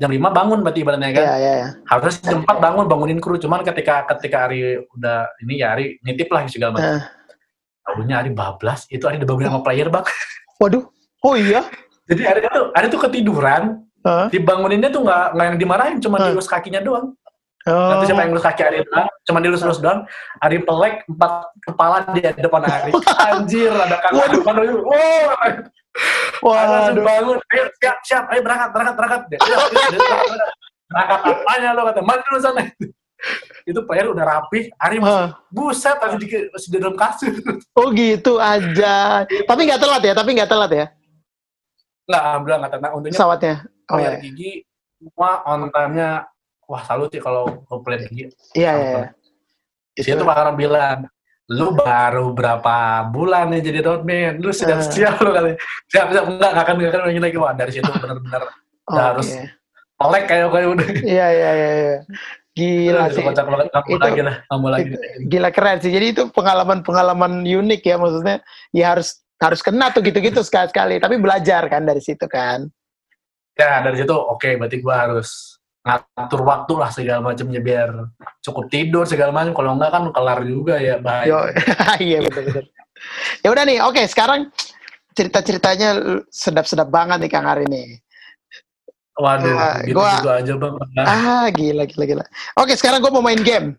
[0.00, 1.24] jam 5 bangun berarti ibaratnya kan.
[1.28, 1.68] Iya, iya, iya.
[1.84, 6.32] Harusnya jam 4 bangun bangunin kru, cuman ketika ketika Ari udah ini ya Ari nitip
[6.32, 6.94] lah segala macam.
[6.96, 7.02] Uh.
[7.90, 10.06] Tahunya Ari bablas, itu Ari udah bangun sama player, Bang.
[10.62, 10.86] Waduh.
[11.26, 11.66] Oh iya.
[12.06, 14.30] Jadi Ari tuh Ari tuh ketiduran, uh.
[14.30, 16.30] dibanguninnya tuh nggak nggak yang dimarahin, cuma uh.
[16.30, 17.12] dilus kakinya doang.
[17.68, 17.92] Oh.
[17.92, 20.08] Nanti siapa yang lulus kaki Ari doang, cuma dilus-lus doang.
[20.40, 21.32] Ari pelek empat
[21.68, 22.92] kepala di depan Ari.
[23.28, 24.54] Anjir, ada kaki depan.
[24.64, 25.28] Oh.
[26.40, 27.36] Wah, langsung bangun.
[27.52, 28.24] Ayo, siap, siap.
[28.32, 29.20] Ayo berangkat, berangkat, berangkat.
[30.88, 32.62] Berangkat apanya lo kata, mandi dulu sana.
[33.68, 35.30] Itu player udah rapi, Ari masih, uh.
[35.52, 37.32] buset, tadi di, masih di dalam kasur.
[37.78, 39.24] Oh gitu aja.
[39.26, 40.86] tapi nggak telat ya, tapi nggak telat ya?
[42.08, 42.90] Nggak, alhamdulillah nggak telat.
[42.92, 43.56] Untungnya, Pesawatnya?
[43.90, 44.10] Oh, ya.
[44.22, 44.52] gigi,
[44.98, 46.10] semua on time-nya,
[46.66, 48.24] wah salut sih kalau player gigi.
[48.54, 49.08] Iya, iya, iya.
[50.00, 51.10] Dia tuh bakalan bilang,
[51.50, 54.86] lu baru berapa bulan nih jadi roadman lu sudah uh.
[54.86, 55.58] siap lu kali
[55.90, 58.42] siap siap enggak akan enggak akan lagi lagi wah dari situ benar-benar
[58.86, 59.50] oh, harus okay.
[59.98, 61.96] melek kayak kayak udah iya iya iya iya
[62.54, 63.22] gila sih.
[63.22, 63.66] kocak banget.
[63.70, 64.98] Kamu itu, lagi lah kamu lagi itu,
[65.30, 65.92] gila keren sih.
[65.92, 68.36] Jadi itu pengalaman pengalaman unik ya maksudnya
[68.74, 70.98] ya harus harus kena tuh gitu-gitu sekali-sekali.
[70.98, 72.66] Tapi belajar kan dari situ kan.
[73.54, 77.88] Ya dari situ oke okay, berarti gua harus ngatur waktu lah segala macamnya biar
[78.44, 79.54] cukup tidur segala macam.
[79.54, 81.54] Kalau enggak kan kelar juga ya bahaya.
[82.02, 82.64] Iya betul betul.
[83.40, 84.52] Ya udah nih oke okay, sekarang
[85.16, 87.98] cerita ceritanya sedap sedap banget nih kang hari ini
[89.18, 90.74] Waduh, uh, gitu, gua, gitu aja bang.
[91.02, 92.24] Ah, gila, gila, gila.
[92.56, 93.74] Oke, sekarang gue mau main game.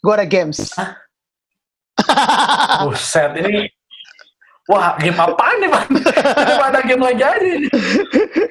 [0.00, 0.72] Gue ada games.
[2.82, 3.68] Buset, ini
[4.68, 5.88] Wah, game apa nih, Bang?
[6.20, 7.56] Kenapa ada game lagi aja?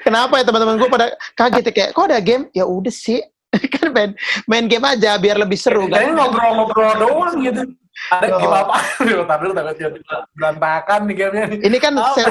[0.01, 2.49] Kenapa ya teman-teman gue pada kaget ya, kayak, kok ada game?
[2.57, 3.21] Ya udah sih,
[3.77, 4.11] kan main,
[4.49, 5.85] main game aja biar lebih seru.
[5.85, 7.61] Kayaknya ngobrol-ngobrol doang gitu.
[8.07, 8.39] Ada oh.
[8.39, 8.75] game apa?
[9.27, 9.77] Tapi lu takut
[10.37, 11.45] berantakan nih gamenya.
[11.59, 12.27] Ini kan ser,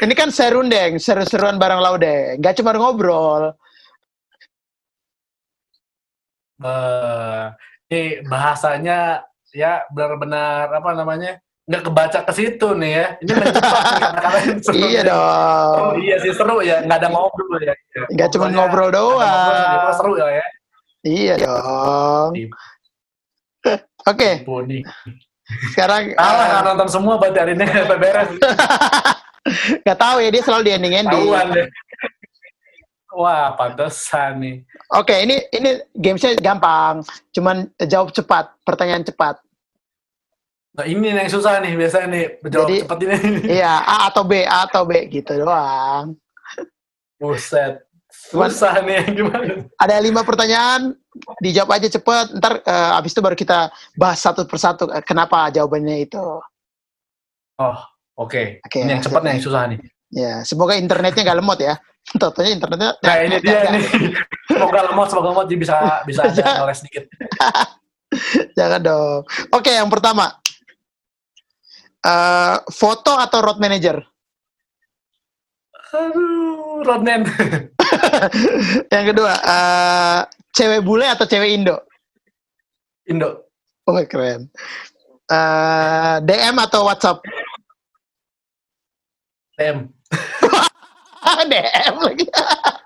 [0.00, 2.40] ini kan serundeng, seru-seruan bareng laude.
[2.40, 3.52] Gak cuma ngobrol.
[6.62, 7.50] Uh,
[7.90, 13.06] ini bahasanya ya benar-benar apa namanya nggak kebaca ke situ nih ya.
[13.22, 15.76] Ini menjebak kata-kata Iya dong.
[15.78, 17.74] Oh, iya sih seru ya, nggak ada ngobrol ya.
[18.10, 19.22] Nggak cuma ngobrol doang.
[19.22, 20.46] Ngobrol, seru ya, ya.
[21.02, 22.30] Iya dong.
[24.08, 24.42] Oke.
[24.42, 24.82] Okay.
[25.74, 28.30] Sekarang kalah uh, nonton semua berarti hari ini sampai beres.
[29.86, 31.26] Gak tahu ya dia selalu di ending ending.
[31.50, 31.68] deh.
[33.12, 34.56] Wah, pantesan nih.
[34.96, 37.04] Oke, okay, ini ini gamesnya gampang.
[37.36, 39.36] Cuman jawab cepat, pertanyaan cepat.
[40.72, 43.16] Nah ini yang susah nih biasanya nih menjawab Jadi, cepat ini.
[43.60, 46.16] Iya A atau B, A atau B gitu doang.
[47.20, 47.84] Buset.
[48.32, 49.68] Susah nih gimana?
[49.76, 50.96] Ada lima pertanyaan,
[51.44, 52.26] dijawab aja cepet.
[52.40, 56.20] Ntar uh, abis itu baru kita bahas satu persatu uh, kenapa jawabannya itu.
[57.60, 57.76] Oh,
[58.16, 58.32] oke.
[58.32, 58.46] Okay.
[58.64, 59.78] Okay, ini yang cepat nih yang susah nih.
[60.12, 61.76] Ya, semoga internetnya gak lemot ya.
[62.20, 62.90] Tentunya internetnya.
[63.04, 63.84] Nah ini dia nih.
[64.52, 67.04] Semoga lemot, semoga lemot jadi bisa bisa ada ngeles sedikit.
[68.58, 69.22] Jangan dong.
[69.54, 70.28] Oke, yang pertama.
[72.02, 74.02] Uh, foto atau road manager?
[75.92, 77.28] Aduh, roadman.
[78.94, 80.20] yang kedua, uh,
[80.52, 81.76] cewek bule atau cewek Indo?
[83.08, 83.48] Indo.
[83.88, 84.46] Oh, keren.
[85.26, 87.18] Uh, eh, DM atau WhatsApp?
[89.58, 89.90] DM.
[91.52, 92.26] DM lagi.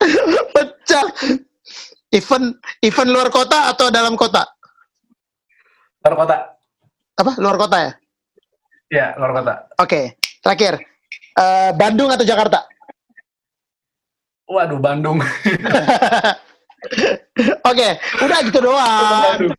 [0.54, 1.06] Pecah.
[2.14, 4.46] Event event luar kota atau dalam kota?
[6.06, 6.36] Luar kota.
[7.18, 7.32] Apa?
[7.42, 7.92] Luar kota ya?
[8.86, 9.54] Iya, luar kota.
[9.82, 10.04] Oke, okay.
[10.40, 10.74] terakhir.
[11.36, 12.64] Uh, Bandung atau Jakarta?
[14.46, 15.18] Waduh, Bandung.
[17.66, 17.90] Oke, okay.
[18.22, 19.50] udah gitu doang.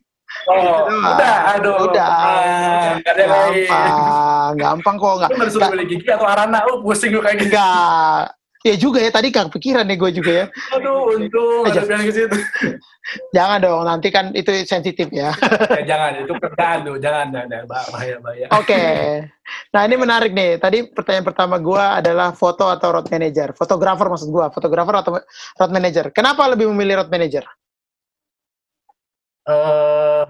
[0.48, 1.92] Oh, udah, aduh.
[1.92, 2.08] Udah.
[2.08, 2.96] Ah,
[4.56, 5.30] gampang, gampang kok enggak.
[5.36, 7.52] Lu disuruh beli gigi atau arana, lu pusing lu kayak gitu.
[7.52, 8.37] Enggak.
[8.66, 10.46] Ya juga ya, tadi kan pikiran nih gue juga ya.
[10.74, 12.38] Aduh, untung ada yang ke situ.
[13.36, 15.30] jangan dong, nanti kan itu sensitif ya.
[15.78, 18.46] ya jangan, itu kerjaan tuh, jangan, jangan, bahaya, bahaya.
[18.58, 19.30] Oke, okay.
[19.70, 20.58] nah ini menarik nih.
[20.58, 23.54] Tadi pertanyaan pertama gue adalah foto atau road manager.
[23.54, 25.12] Fotografer maksud gue, fotografer atau
[25.54, 26.10] road manager.
[26.10, 27.46] Kenapa lebih memilih road manager?
[29.46, 30.26] Uh,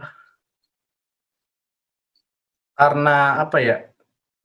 [2.76, 3.76] karena apa ya?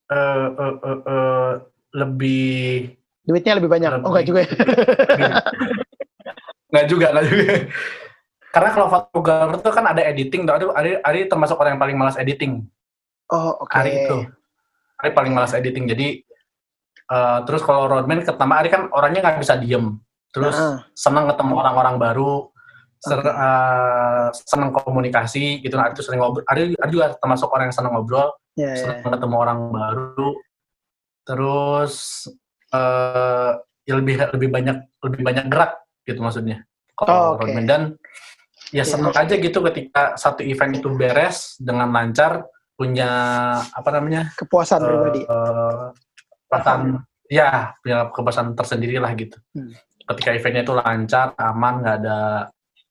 [0.08, 1.52] Uh, uh, uh, uh,
[1.94, 3.90] lebih Duitnya lebih banyak.
[4.00, 4.04] Lebih.
[4.04, 4.50] Oh, enggak juga ya?
[6.72, 7.44] enggak juga, enggak juga.
[8.54, 12.20] Karena kalau fotografer itu kan ada editing, ada, ada, ada termasuk orang yang paling malas
[12.20, 12.62] editing.
[13.34, 13.72] Oh, oke.
[13.72, 13.82] Okay.
[13.82, 14.18] Ari itu.
[15.02, 15.90] Ari paling malas editing.
[15.90, 16.22] Jadi,
[17.10, 19.98] uh, terus kalau roadman pertama Ari kan orangnya nggak bisa diem.
[20.30, 20.78] Terus uh -huh.
[20.94, 22.54] senang ketemu orang-orang baru,
[23.02, 23.30] ser, okay.
[23.30, 25.74] uh, eh, senang komunikasi gitu.
[25.74, 26.46] Nah, itu sering ngobrol.
[26.46, 29.14] Ari, Ari juga termasuk orang yang senang ngobrol, yeah, senang yeah.
[29.18, 30.30] ketemu orang baru.
[31.24, 32.28] Terus
[32.74, 33.52] uh,
[33.86, 35.72] ya lebih lebih banyak lebih banyak gerak
[36.04, 36.66] gitu maksudnya
[36.98, 37.50] kalau oh, okay.
[37.50, 37.82] roadman dan
[38.74, 39.24] ya senang yeah.
[39.24, 42.44] aja gitu ketika satu event itu beres dengan lancar
[42.74, 43.12] punya
[43.70, 45.22] apa namanya kepuasan uh, pribadi
[46.50, 46.82] perasaan
[47.30, 49.74] ya punya kepuasan tersendiri lah gitu hmm.
[50.10, 52.20] ketika eventnya itu lancar aman nggak ada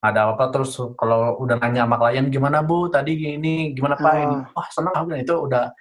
[0.03, 4.11] nggak ada apa terus kalau udah nanya sama klien gimana bu tadi gini gimana pak
[4.11, 4.19] oh.
[4.19, 5.71] ini wah senang aku itu udah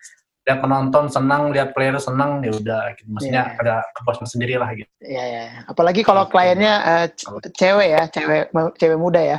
[0.43, 3.07] lihat penonton senang, lihat player senang, ya udah, gitu.
[3.15, 3.61] maksudnya yeah.
[3.63, 4.91] ada kepuasan sendiri lah gitu.
[4.99, 5.71] Iya, yeah, yeah.
[5.71, 7.07] apalagi kalau kliennya uh,
[7.55, 9.39] cewek ya, cewek cewek muda ya.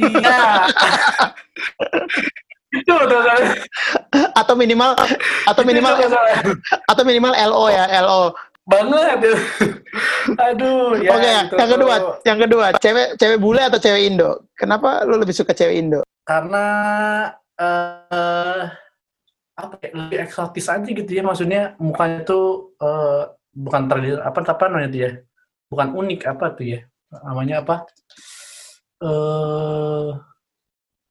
[0.00, 0.42] Iya.
[2.74, 3.22] itu tuh
[4.34, 4.98] atau minimal
[5.46, 5.94] atau minimal
[6.90, 8.34] atau minimal LO ya LO
[8.66, 9.20] banget
[10.42, 11.94] aduh ya oke okay, yang kedua
[12.26, 16.66] yang kedua cewek cewek bule atau cewek Indo kenapa lu lebih suka cewek Indo karena
[17.60, 18.74] uh,
[19.54, 24.64] apa ya, lebih eksotis aja gitu ya maksudnya mukanya tuh uh, bukan tradisional apa apa
[24.66, 25.10] namanya itu ya
[25.70, 26.80] bukan unik apa tuh ya
[27.22, 27.86] namanya apa
[28.98, 30.10] eh uh,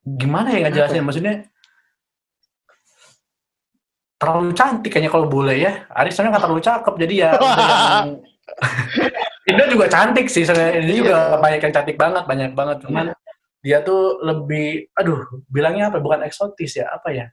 [0.04, 1.36] gimana ya nggak jelasnya maksudnya
[4.20, 8.20] terlalu cantik kayaknya kalau boleh ya Aris soalnya nggak terlalu cakep jadi ya yang...
[9.52, 11.39] Indo juga cantik sih sebenarnya ini juga iya.
[11.39, 13.16] banyak yang cantik banget banyak banget cuman iya.
[13.64, 15.20] dia tuh lebih aduh
[15.52, 17.26] bilangnya apa bukan eksotis ya apa ya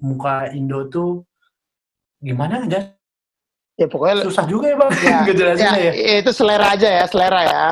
[0.00, 1.22] muka Indo tuh
[2.20, 2.96] gimana aja?
[3.80, 4.90] Ya pokoknya susah juga ya bang.
[5.60, 5.92] Ya, ya, ya.
[6.20, 7.64] Itu selera aja ya, selera ya.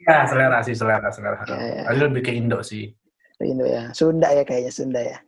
[0.00, 1.44] Ya selera sih, selera, selera.
[1.44, 1.92] Ya, ya.
[1.92, 2.88] lebih ke Indo sih.
[3.44, 5.18] Indo ya, Sunda ya kayaknya Sunda ya.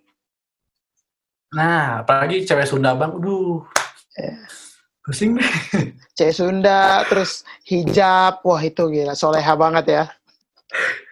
[1.52, 3.60] Nah, apalagi cewek Sunda bang, aduh.
[4.16, 4.32] Ya.
[5.04, 5.52] Pusing deh.
[6.16, 10.04] Cewek Sunda, terus hijab, wah itu gila, soleha banget ya.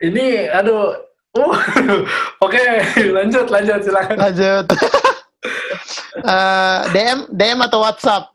[0.05, 3.12] Ini, aduh, Uh, oke, okay.
[3.12, 4.16] lanjut, lanjut, silakan.
[4.16, 4.66] Lanjut.
[4.72, 4.81] uh,
[6.33, 8.33] eh, DM, DM atau WhatsApp?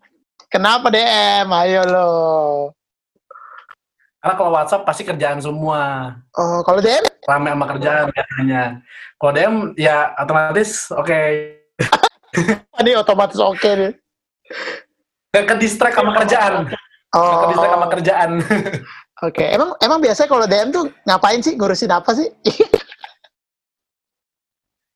[0.54, 1.50] Kenapa DM?
[1.50, 2.12] Ayo lo.
[4.22, 6.14] Karena kalau WhatsApp pasti kerjaan semua.
[6.38, 7.04] Oh, kalau DM?
[7.26, 8.64] Rame sama kerjaan biasanya.
[9.20, 11.10] Kalau DM ya otomatis oke.
[11.10, 11.32] Okay.
[12.80, 13.92] Ini otomatis oke okay nih.
[15.34, 16.72] Ke distract sama kerjaan.
[17.12, 17.20] Oh.
[17.20, 18.30] Ke distract sama kerjaan.
[19.24, 19.56] Oke, okay.
[19.56, 21.56] emang emang biasanya kalau DM tuh ngapain sih?
[21.56, 22.28] Ngurusin apa sih?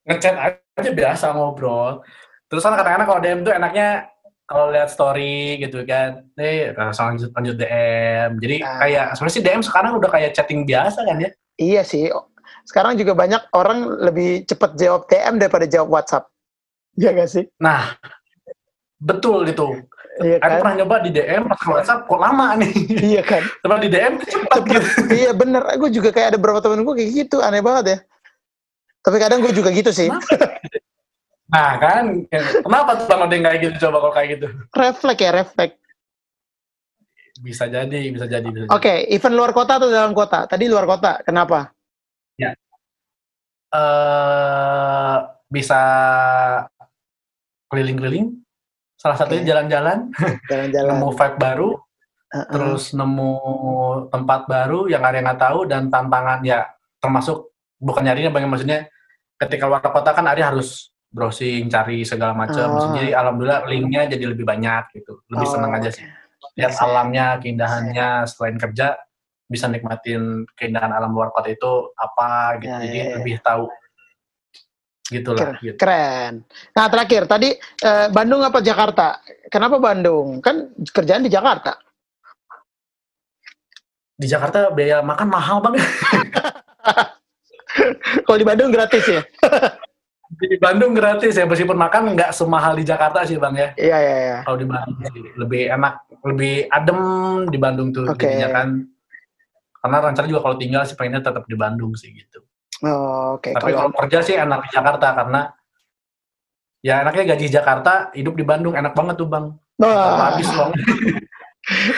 [0.08, 0.36] ngechat
[0.80, 2.00] aja biasa ngobrol
[2.48, 4.08] terus kan kadang-kadang kalau DM tuh enaknya
[4.48, 8.30] kalau lihat story gitu kan, nih langsung lanjut lanjut DM.
[8.40, 8.80] Jadi nah.
[8.80, 11.30] kayak sebenarnya sih DM sekarang udah kayak chatting biasa kan ya?
[11.60, 12.08] Iya sih.
[12.64, 16.32] Sekarang juga banyak orang lebih cepet jawab DM daripada jawab WhatsApp.
[16.96, 17.44] Iya gak sih?
[17.60, 17.92] Nah,
[19.04, 19.84] betul itu.
[20.18, 20.50] Iya kan?
[20.50, 22.74] Aku pernah nyoba di DM pas WhatsApp kok lama nih.
[22.90, 23.44] Iya kan?
[23.62, 24.88] Coba di DM cepet gitu.
[25.22, 25.64] iya bener.
[25.78, 27.38] Aku juga kayak ada beberapa temen gue kayak gitu.
[27.42, 27.98] Aneh banget ya.
[29.06, 30.10] Tapi kadang gue juga gitu sih.
[31.48, 32.28] Nah kan,
[32.60, 34.48] kenapa tuh Bang Odeng kayak gitu coba kalau kayak gitu?
[34.76, 35.80] Refleks ya, refleks.
[37.40, 38.44] Bisa jadi, bisa jadi.
[38.52, 40.44] Oke, okay, event luar kota atau dalam kota?
[40.44, 41.72] Tadi luar kota, kenapa?
[42.36, 42.52] Ya.
[43.72, 45.80] Uh, bisa
[47.72, 48.44] keliling-keliling.
[48.98, 50.10] Salah satunya jalan-jalan.
[50.50, 50.90] Jalan-jalan.
[50.98, 51.70] nemu vibe baru.
[52.28, 52.46] Uh -uh.
[52.52, 53.34] Terus nemu
[54.12, 56.66] tempat baru yang ada nggak tahu dan tantangan ya
[56.98, 58.80] termasuk bukan nyarinya bagaimana maksudnya
[59.38, 62.68] ketika luar kota kan Ari harus browsing, cari segala macam.
[62.74, 62.82] Oh.
[62.98, 65.24] Jadi alhamdulillah linknya jadi lebih banyak gitu.
[65.32, 66.04] Lebih oh, senang aja sih.
[66.58, 66.84] Lihat bisa.
[66.84, 68.98] alamnya, keindahannya selain kerja
[69.48, 72.68] bisa nikmatin keindahan alam luar kota itu apa gitu.
[72.68, 73.14] Ya, jadi ya, ya.
[73.22, 73.64] lebih tahu
[75.08, 75.40] gitulah.
[75.40, 75.56] Keren.
[75.64, 75.78] Gitu.
[75.80, 76.34] Keren.
[76.76, 79.24] Nah terakhir tadi eh, Bandung apa Jakarta?
[79.48, 80.44] Kenapa Bandung?
[80.44, 81.80] Kan kerjaan di Jakarta.
[84.18, 85.86] Di Jakarta biaya makan mahal banget.
[88.26, 89.22] Kalau di Bandung gratis ya?
[90.28, 93.70] di Bandung gratis ya, meskipun makan nggak semahal di Jakarta sih bang ya.
[93.80, 94.18] Iya iya.
[94.18, 94.38] iya.
[94.44, 95.94] Kalau di Bandung sih lebih enak,
[96.26, 97.00] lebih adem
[97.48, 98.36] di Bandung tuh okay.
[98.36, 98.68] jadinya kan.
[99.78, 102.44] Karena rencana juga kalau tinggal sih pengennya tetap di Bandung sih gitu.
[102.86, 103.50] Oh, Oke.
[103.50, 103.54] Okay.
[103.58, 105.42] Tapi kalau kerja sih enak di Jakarta karena
[106.86, 109.46] ya enaknya gaji Jakarta, hidup di Bandung enak banget tuh bang.
[109.82, 110.18] Oh.
[110.22, 110.70] Habis loh.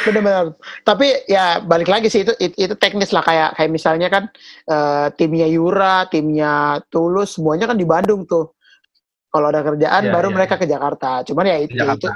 [0.02, 4.26] benar-benar tapi ya balik lagi sih itu itu, itu teknis lah kayak kayak misalnya kan
[4.66, 8.58] uh, timnya Yura timnya Tulus semuanya kan di Bandung tuh
[9.30, 10.36] kalau ada kerjaan ya, baru ya.
[10.42, 12.10] mereka ke Jakarta cuman ya itu ya itu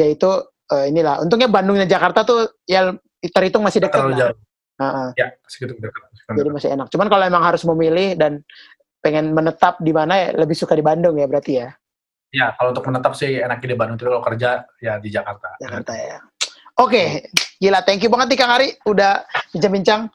[0.00, 4.32] ya itu uh, inilah untungnya Bandungnya Jakarta tuh ya terhitung masih dekat jauh.
[4.32, 4.47] Uh
[4.78, 5.10] -uh.
[5.18, 8.40] ya segitu dekat jadi masih enak cuman kalau emang harus memilih dan
[9.02, 11.68] pengen menetap di mana ya lebih suka di Bandung ya berarti ya
[12.28, 13.96] Ya, kalau untuk menetap sih enaknya di Bandung.
[13.96, 14.50] Tapi kalau kerja
[14.84, 15.56] ya di Jakarta.
[15.64, 16.20] Jakarta ya.
[16.78, 17.06] Oke, okay.
[17.58, 17.80] gila.
[17.82, 19.24] Thank you banget nih Kang Ari udah
[19.56, 20.12] bincang-bincang.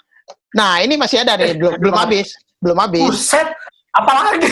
[0.53, 3.03] Nah, ini masih ada nih, belum belum habis, belum habis.
[3.09, 3.49] Buset,
[3.97, 4.47] apalagi?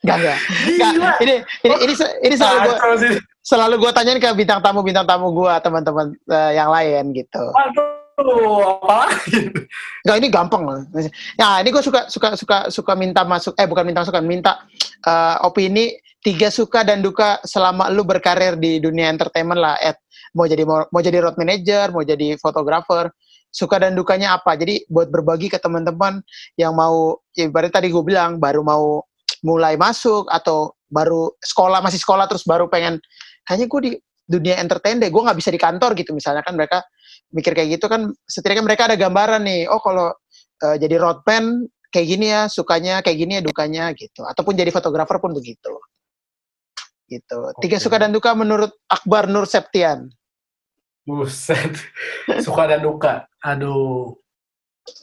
[0.00, 0.38] Gak, gak.
[0.80, 1.14] gak.
[1.20, 1.36] Ini
[1.68, 1.94] ini ini
[2.24, 2.76] ini selalu gue
[3.44, 7.42] selalu gue tanyain ke bintang tamu bintang tamu gue teman-teman uh, yang lain gitu.
[7.52, 9.00] Waduh, apa
[10.06, 10.80] Gak ini gampang loh.
[11.36, 14.64] Nah ini gue suka suka suka suka minta masuk eh bukan minta masukan minta
[15.04, 19.76] uh, opini tiga suka dan duka selama lu berkarir di dunia entertainment lah.
[19.80, 20.00] At
[20.36, 23.10] mau jadi mau, mau jadi road manager, mau jadi fotografer,
[23.50, 24.54] suka dan dukanya apa.
[24.56, 26.22] Jadi buat berbagi ke teman-teman
[26.60, 29.02] yang mau, ya berarti tadi gue bilang baru mau
[29.40, 33.00] mulai masuk atau baru sekolah masih sekolah terus baru pengen
[33.48, 33.92] kayaknya gue di
[34.30, 36.84] dunia entertain deh, gue nggak bisa di kantor gitu misalnya kan mereka
[37.30, 40.10] mikir kayak gitu kan setidaknya mereka ada gambaran nih, oh kalau
[40.66, 45.18] uh, jadi roadman kayak gini ya sukanya kayak gini ya dukanya gitu ataupun jadi fotografer
[45.18, 45.74] pun begitu
[47.10, 47.66] gitu okay.
[47.66, 50.06] tiga suka dan duka menurut Akbar Nur Septian
[51.10, 51.74] Buset.
[52.46, 53.26] Suka dan duka.
[53.42, 54.14] Aduh.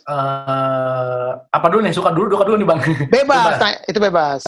[0.09, 1.93] uh, apa dulu nih?
[1.95, 2.79] Suka dulu, duka dulu nih bang.
[3.13, 4.43] Bebas, Nah, itu bebas.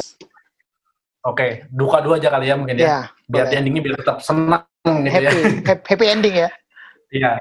[1.19, 1.51] Oke, okay.
[1.67, 2.88] duka dulu aja kali ya mungkin ya.
[2.88, 5.36] ya biar endingnya biar tetap senang gitu happy,
[5.67, 5.75] ya.
[5.84, 6.49] Happy ending ya.
[7.11, 7.32] Iya,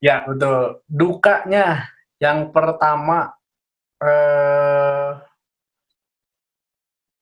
[0.00, 0.82] ya betul.
[0.88, 3.36] Dukanya yang pertama
[4.00, 5.10] eh,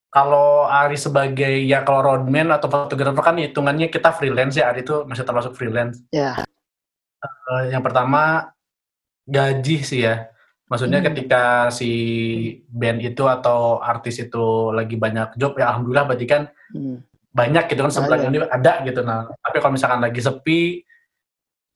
[0.09, 5.05] kalau Ari sebagai ya kalau roadman atau fotografer kan hitungannya kita freelance ya Ari itu
[5.05, 6.01] masih termasuk freelance.
[6.09, 6.43] Ya.
[7.51, 8.51] Uh, yang pertama
[9.29, 10.33] gaji sih ya.
[10.69, 11.09] Maksudnya hmm.
[11.13, 11.91] ketika si
[12.69, 16.43] band itu atau artis itu lagi banyak job ya alhamdulillah berarti kan
[16.77, 17.05] hmm.
[17.33, 19.29] banyak gitu kan sebulan ini ada gitu nah.
[19.45, 20.88] Tapi kalau misalkan lagi sepi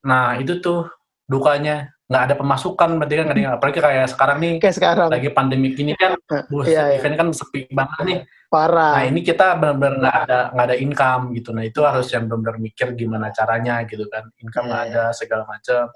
[0.03, 0.87] nah itu tuh
[1.27, 1.89] dukanya.
[2.03, 5.07] Nggak ada pemasukan berarti kan nggak ada apalagi kayak sekarang nih kayak sekarang.
[5.09, 6.13] lagi pandemi ini kan
[6.51, 6.99] bus iya, iya.
[7.01, 8.17] event kan sepi banget nih.
[8.53, 9.01] Parah.
[9.01, 11.49] Nah ini kita benar-benar nggak ada nggak ada income gitu.
[11.55, 14.29] Nah itu harus yang benar-benar mikir gimana caranya gitu kan.
[14.37, 15.15] Income nggak iya, ada iya.
[15.15, 15.89] segala macam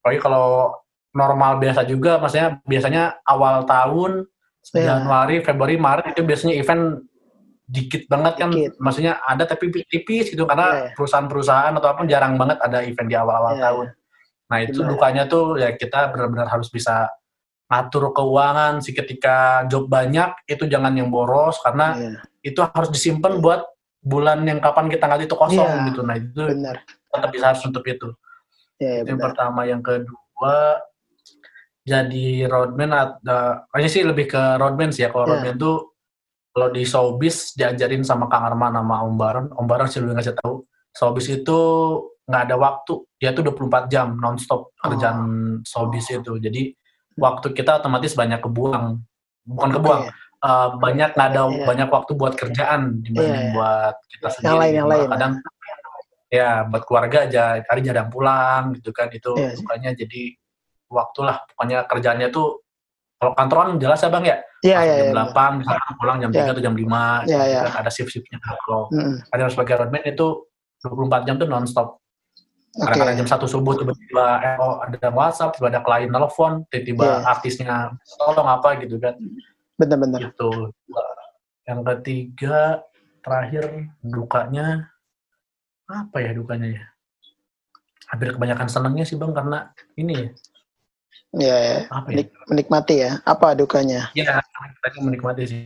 [0.00, 0.48] apalagi kalau
[1.12, 4.24] normal biasa juga maksudnya biasanya awal tahun
[4.72, 4.96] iya.
[4.96, 7.04] Januari Februari Maret itu biasanya event
[7.70, 8.74] dikit banget kan dikit.
[8.82, 10.94] maksudnya ada tapi tipis gitu karena iya, iya.
[10.98, 13.86] perusahaan-perusahaan atau apa jarang banget ada event di awal-awal iya, tahun
[14.50, 14.90] Nah itu Benar.
[14.90, 17.06] dukanya tuh ya kita benar-benar harus bisa
[17.70, 22.18] ngatur keuangan sih ketika job banyak itu jangan yang boros karena yeah.
[22.42, 23.62] itu harus disimpan buat
[24.02, 25.86] bulan yang kapan kita nggak itu kosong yeah.
[25.86, 26.02] gitu.
[26.02, 26.82] Nah itu benar.
[26.82, 28.10] tetap bisa harus untuk itu.
[28.82, 30.82] Yeah, yeah, yang pertama, yang kedua
[31.86, 35.14] jadi roadman ada, kayaknya sih lebih ke roadman sih ya.
[35.14, 35.32] Kalau yeah.
[35.38, 35.89] roadman tuh
[36.50, 40.34] kalau di showbiz diajarin sama Kang Arman sama Om Baron, Om Baron sih lebih ngasih
[40.38, 40.66] tahu.
[40.90, 41.58] Showbiz itu
[42.30, 45.66] nggak ada waktu dia tuh 24 jam nonstop kerjaan oh.
[45.66, 46.62] showbiz itu jadi
[47.18, 49.02] waktu kita otomatis banyak kebuang
[49.42, 50.46] bukan kebuang okay.
[50.46, 51.66] uh, eh, banyak nggak ada yeah.
[51.66, 53.54] banyak waktu buat kerjaan dibanding yeah.
[53.58, 55.32] buat kita sendiri yang lain, yang lain, kadang
[56.30, 59.58] ya buat keluarga aja hari jarang pulang gitu kan itu yeah.
[59.58, 60.22] bukannya jadi
[60.86, 62.62] waktulah pokoknya kerjanya tuh
[63.20, 65.50] kalau kantoran jelas ya bang ya yeah, yeah, jam yeah, 8 yeah.
[65.60, 66.48] misalnya pulang jam yeah.
[66.48, 66.88] 3 atau jam 5 yeah,
[67.20, 67.62] gitu yeah.
[67.68, 69.14] kan ada shift-shiftnya kalau mm -hmm.
[69.30, 70.26] ada sebagai roadman itu
[70.80, 72.00] 24 jam tuh nonstop
[72.70, 73.22] Kadang-kadang okay.
[73.26, 77.26] jam satu subuh tiba-tiba eh, oh, ada WhatsApp, tiba ada klien telepon, tiba-tiba yeah.
[77.26, 77.74] artisnya
[78.14, 79.18] tolong apa gitu kan.
[79.74, 80.30] Benar-benar.
[80.30, 80.70] Gitu.
[81.66, 82.86] Yang ketiga,
[83.26, 84.86] terakhir dukanya
[85.90, 86.84] apa ya dukanya ya?
[88.14, 90.28] Hampir kebanyakan senangnya sih bang karena ini ya.
[91.30, 91.78] Ya, ya.
[91.94, 92.24] Apa ya?
[92.50, 93.10] menikmati ya.
[93.22, 94.10] Apa dukanya?
[94.18, 94.42] Ya,
[94.82, 95.62] tadi menikmati sih.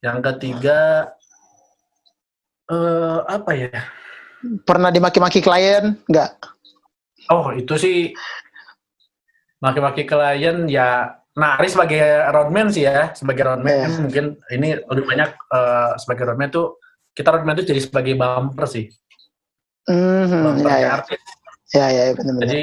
[0.00, 1.12] Yang ketiga,
[2.72, 3.78] eh apa ya?
[4.64, 5.96] Pernah dimaki-maki klien?
[6.08, 6.36] Enggak.
[7.32, 7.98] Oh, itu sih
[9.60, 11.98] maki-maki klien ya Nah, Ari sebagai
[12.30, 13.90] roadman sih ya, sebagai roadman yeah.
[13.98, 16.78] mungkin ini lebih banyak uh, sebagai roadman tuh
[17.10, 18.86] kita roadman tuh jadi sebagai bumper sih.
[19.90, 20.90] Mm -hmm, bumper ya, ya.
[20.94, 21.22] artis.
[21.74, 22.46] Ya, ya, benar-benar.
[22.46, 22.62] Jadi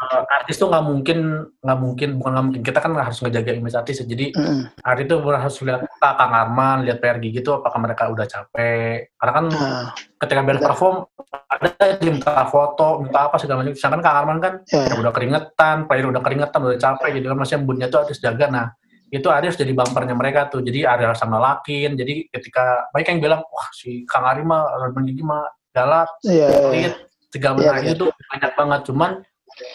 [0.00, 1.18] uh, artis tuh nggak mungkin
[1.60, 2.62] nggak mungkin bukan nggak mungkin.
[2.64, 4.06] Kita kan harus ngejaga image artis ya.
[4.08, 4.62] jadi mm.
[4.80, 9.12] artis tuh harus lihat Kang Arman lihat PRG gitu apakah mereka udah capek.
[9.20, 9.84] Karena kan uh,
[10.24, 10.96] ketika beres perform
[11.30, 11.70] ada
[12.00, 13.76] minta foto minta apa segala macam.
[13.76, 14.88] Sedangkan Kang Arman kan yeah.
[14.88, 18.48] ya udah keringetan player udah keringetan udah capek gitu kan masih embunnya tuh harus jaga.
[18.48, 18.66] Nah
[19.10, 20.64] itu harus jadi bumpernya mereka tuh.
[20.64, 25.20] Jadi ada sama lakin jadi ketika baik yang bilang wah si Kang Arima Arman gigi
[25.20, 26.94] mah galak yeah, yeah.
[27.30, 28.80] segala yeah, macam itu banyak banget.
[28.90, 29.10] Cuman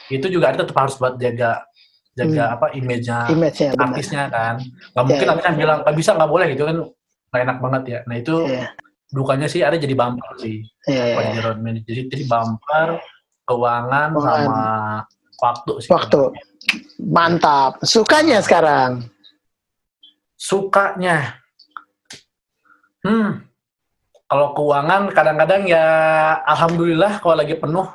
[0.10, 1.66] itu juga ada tetap harus buat jaga
[2.16, 2.56] jaga hmm.
[2.56, 4.56] apa image-nya, image artisnya kan.
[4.64, 5.44] Nggak yeah, mungkin yeah.
[5.44, 6.78] kan bilang nggak bisa nggak boleh gitu kan.
[7.30, 8.00] Nggak enak banget ya.
[8.08, 8.68] Nah itu yeah.
[9.12, 10.64] dukanya sih ada jadi bumper sih.
[10.88, 11.24] Yeah, yeah.
[11.36, 12.90] jadi road jadi jadi bumper
[13.46, 14.46] keuangan Keuangan.
[14.48, 14.64] sama
[15.44, 15.90] waktu sih.
[15.92, 16.22] Waktu.
[17.04, 17.84] Mantap.
[17.84, 19.06] Sukanya sekarang?
[20.40, 21.36] Sukanya.
[23.06, 23.44] Hmm.
[24.26, 25.86] Kalau keuangan kadang-kadang ya
[26.50, 27.86] alhamdulillah kalau lagi penuh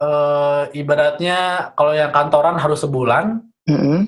[0.00, 3.98] uh, ibaratnya kalau yang kantoran harus sebulan mm -hmm.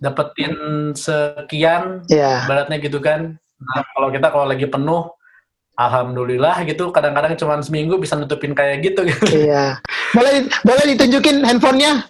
[0.00, 0.54] dapetin
[0.96, 2.44] sekian yeah.
[2.44, 3.36] ibaratnya gitu kan.
[3.36, 5.08] Nah kalau kita kalau lagi penuh
[5.76, 6.90] alhamdulillah gitu.
[6.92, 9.04] Kadang-kadang cuma seminggu bisa nutupin kayak gitu.
[9.04, 9.80] Gitu iya.
[10.16, 12.04] Boleh boleh ditunjukin handphonenya?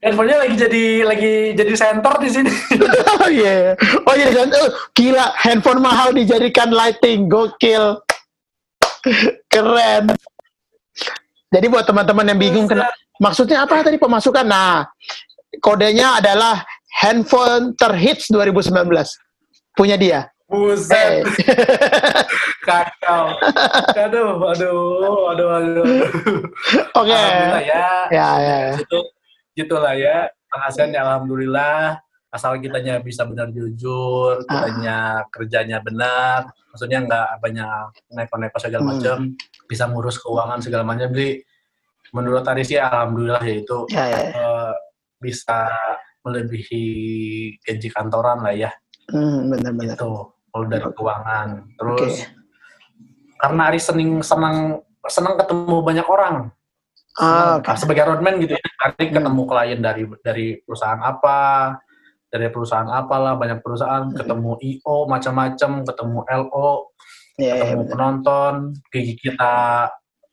[0.00, 2.52] Handphonenya lagi jadi lagi jadi center di sini.
[3.20, 3.76] Oh iya.
[3.76, 4.06] Yeah.
[4.08, 4.64] oh iya yeah.
[4.64, 7.28] oh, gila handphone mahal dijadikan lighting.
[7.28, 8.00] Gokil.
[9.52, 10.08] Keren
[11.50, 12.86] jadi buat teman-teman yang bingung kena,
[13.18, 14.46] maksudnya apa tadi pemasukan?
[14.46, 14.86] Nah,
[15.58, 16.62] kodenya adalah
[17.02, 18.70] handphone terhits 2019.
[19.74, 20.30] Punya dia.
[20.50, 20.90] Buset.
[20.94, 21.22] Hey.
[22.66, 23.38] Kacau.
[23.94, 25.86] Aduh, aduh, aduh, aduh.
[26.98, 27.10] Oke.
[27.10, 27.70] Okay.
[27.70, 27.86] ya.
[28.10, 28.56] Ya, ya.
[28.78, 28.98] Itu
[29.54, 30.26] gitulah ya.
[30.50, 35.30] Penghasilan ya alhamdulillah asal kitanya bisa benar jujur, kitanya ah.
[35.34, 38.90] kerjanya benar, maksudnya nggak banyak neko-neko segala hmm.
[38.94, 39.16] macam,
[39.66, 41.10] bisa ngurus keuangan segala macam.
[41.10, 41.42] Jadi
[42.14, 44.18] menurut tadi sih alhamdulillah ya itu ya, ya.
[44.34, 44.74] Uh,
[45.18, 45.70] bisa
[46.22, 46.84] melebihi
[47.66, 48.70] gaji kantoran lah ya.
[49.10, 49.98] Hmm, benar-benar.
[49.98, 51.48] Itu kalau dari keuangan.
[51.78, 52.30] Terus okay.
[53.42, 56.36] karena Ari seneng senang senang ketemu banyak orang.
[57.18, 57.74] Ah, okay.
[57.74, 59.14] sebagai roadman gitu ya, Ari hmm.
[59.18, 61.74] ketemu klien dari dari perusahaan apa,
[62.30, 64.16] dari perusahaan apalah banyak perusahaan, hmm.
[64.16, 66.70] ketemu IO macam-macam, ketemu LO,
[67.36, 68.54] yeah, ketemu yeah, penonton,
[68.94, 69.90] gigi kita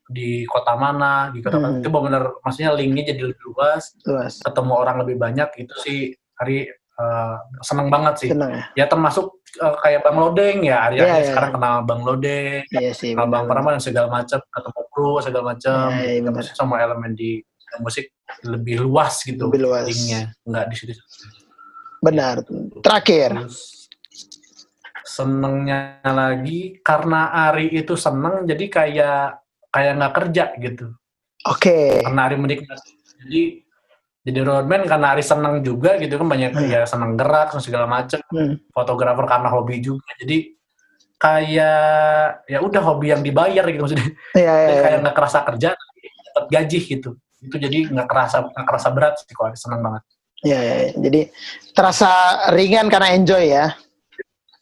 [0.07, 1.65] di kota mana, di kota hmm.
[1.67, 1.77] mana.
[1.83, 5.99] itu benar maksudnya linknya jadi lebih luas, luas, ketemu orang lebih banyak itu sih
[6.37, 6.69] Ari
[7.01, 7.35] uh,
[7.65, 8.29] seneng banget sih.
[8.29, 8.63] Seneng, ya?
[8.77, 11.57] ya termasuk uh, kayak Bang Lodeng ya, Ari yeah, yeah, sekarang yeah.
[11.57, 16.13] kenal Bang Lodeng, yeah, sih, kenal Bang dan segala macam, ketemu kru segala macam, yeah,
[16.13, 17.41] yeah, ketemu sama elemen di
[17.83, 18.13] musik
[18.45, 19.85] lebih luas gitu, lebih luas.
[19.89, 20.93] linknya, nggak di situ.
[22.03, 22.45] Benar.
[22.83, 23.47] Terakhir.
[25.07, 29.41] senengnya lagi karena Ari itu seneng jadi kayak
[29.73, 30.93] kayak nggak kerja gitu.
[31.47, 31.73] Oke.
[31.73, 32.05] Okay.
[32.05, 32.91] Karena Ari menikmati.
[33.25, 33.43] Jadi
[34.27, 36.67] jadi roadman karena Ari seneng juga gitu kan banyak hmm.
[36.67, 38.67] ya seneng gerak segala macam hmm.
[38.75, 40.37] fotografer karena hobi juga jadi
[41.17, 44.81] kayak ya udah hobi yang dibayar gitu maksudnya ya, ya, ya.
[44.83, 45.69] kayak nggak kerasa kerja
[46.29, 47.09] dapat gaji gitu
[47.41, 50.03] itu jadi nggak kerasa nggak kerasa berat sih kok Ari seneng banget
[50.43, 51.21] ya, ya, ya jadi
[51.73, 52.09] terasa
[52.53, 53.73] ringan karena enjoy ya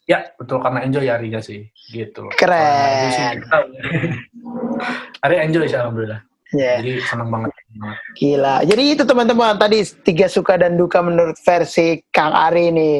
[0.06, 3.42] ya betul karena enjoy ya Ari sih gitu keren
[5.24, 6.22] Ari enjoy sih alhamdulillah
[6.54, 6.78] Yeah.
[6.78, 7.50] Jadi senang banget.
[8.14, 8.62] Gila.
[8.62, 12.90] Jadi itu teman-teman tadi tiga suka dan duka menurut versi Kang Ari ini.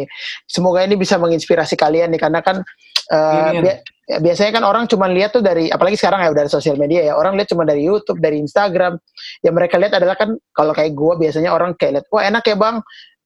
[0.51, 2.67] Semoga ini bisa menginspirasi kalian nih karena kan
[3.15, 3.71] uh, bi
[4.07, 7.13] biasanya kan orang cuma lihat tuh dari apalagi sekarang ya udah sosial media ya.
[7.19, 8.95] Orang lihat cuma dari YouTube, dari Instagram.
[9.43, 12.57] Yang mereka lihat adalah kan kalau kayak gue biasanya orang kayak lihat, "Wah, enak ya,
[12.57, 12.77] Bang.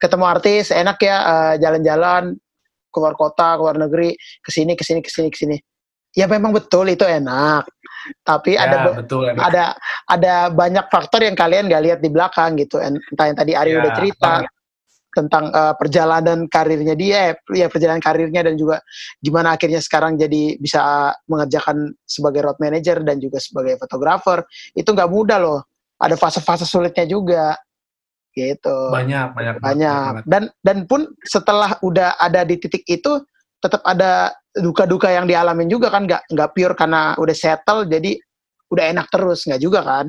[0.01, 2.33] Ketemu artis, enak ya uh, jalan-jalan
[2.89, 5.57] keluar kota, keluar negeri, ke sini ke sini ke sini ke sini."
[6.16, 7.70] Ya memang betul itu enak
[8.24, 9.64] tapi ya, ada betul, ada
[10.09, 13.78] ada banyak faktor yang kalian gak lihat di belakang gitu entah yang tadi Ari ya,
[13.85, 14.33] udah cerita.
[15.11, 18.79] Tentang uh, perjalanan karirnya dia ya perjalanan karirnya dan juga
[19.19, 24.47] gimana akhirnya sekarang jadi bisa mengerjakan sebagai road manager dan juga sebagai fotografer.
[24.75, 25.61] Itu nggak mudah loh.
[26.01, 27.59] Ada fase-fase sulitnya juga.
[28.31, 28.77] Gitu.
[28.95, 29.55] Banyak banyak.
[29.59, 30.25] banyak banget.
[30.31, 33.19] dan dan pun setelah udah ada di titik itu
[33.59, 36.07] tetap ada duka-duka yang dialamin juga kan.
[36.07, 38.15] Nggak nggak pure karena udah settle jadi
[38.71, 39.51] udah enak terus.
[39.51, 40.07] Nggak juga kan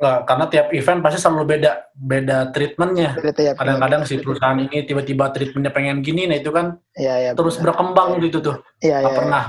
[0.00, 3.20] Nggak, karena tiap event pasti selalu beda beda treatmentnya
[3.52, 7.76] kadang-kadang si perusahaan ini tiba-tiba treatmentnya pengen gini nah itu kan ya, ya, terus benar.
[7.76, 9.44] berkembang gitu tuh ya, nggak ya, pernah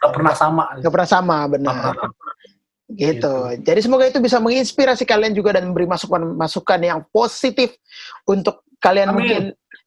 [0.00, 2.08] nggak pernah sama nggak pernah sama benar pernah.
[2.92, 3.20] Gitu.
[3.20, 3.34] gitu.
[3.64, 7.72] Jadi semoga itu bisa menginspirasi kalian juga dan memberi masukan-masukan yang positif
[8.28, 9.16] untuk kalian Amin.
[9.16, 9.42] mungkin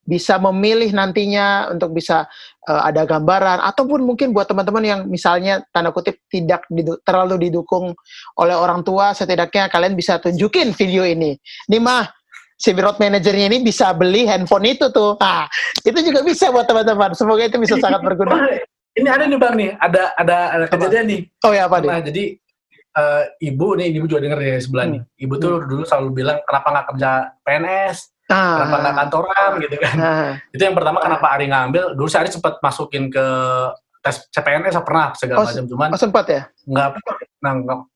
[0.06, 2.30] bisa memilih nantinya untuk bisa
[2.70, 7.98] uh, ada gambaran ataupun mungkin buat teman-teman yang misalnya tanda kutip tidak didu terlalu didukung
[8.38, 11.34] oleh orang tua setidaknya kalian bisa tunjukin video ini.
[11.68, 12.06] Nih mah
[12.56, 15.20] si road manajernya ini bisa beli handphone itu tuh.
[15.20, 15.50] Nah,
[15.84, 17.12] itu juga bisa buat teman-teman.
[17.18, 18.40] Semoga itu bisa sangat berguna.
[18.96, 21.22] Ini ada nih Bang nih, ada ada, ada kejadian nih.
[21.44, 22.08] Oh ya apa nah, nih?
[22.08, 22.24] Jadi
[22.96, 24.94] uh, ibu nih, ibu juga denger ya sebelah hmm.
[24.96, 25.02] nih.
[25.20, 25.68] Ibu tuh hmm.
[25.68, 27.12] dulu selalu bilang kenapa nggak kerja
[27.44, 28.15] PNS?
[28.26, 28.66] Ah.
[28.66, 29.96] Kenapa nggak kantoran gitu kan?
[30.02, 30.32] Ah.
[30.50, 31.94] Itu yang pertama kenapa Ari ngambil.
[31.94, 33.26] Dulu saya Ari sempat masukin ke
[34.06, 36.90] tes CPNS pernah segala oh, macam cuman oh, sempat ya nggak
[37.42, 37.54] nah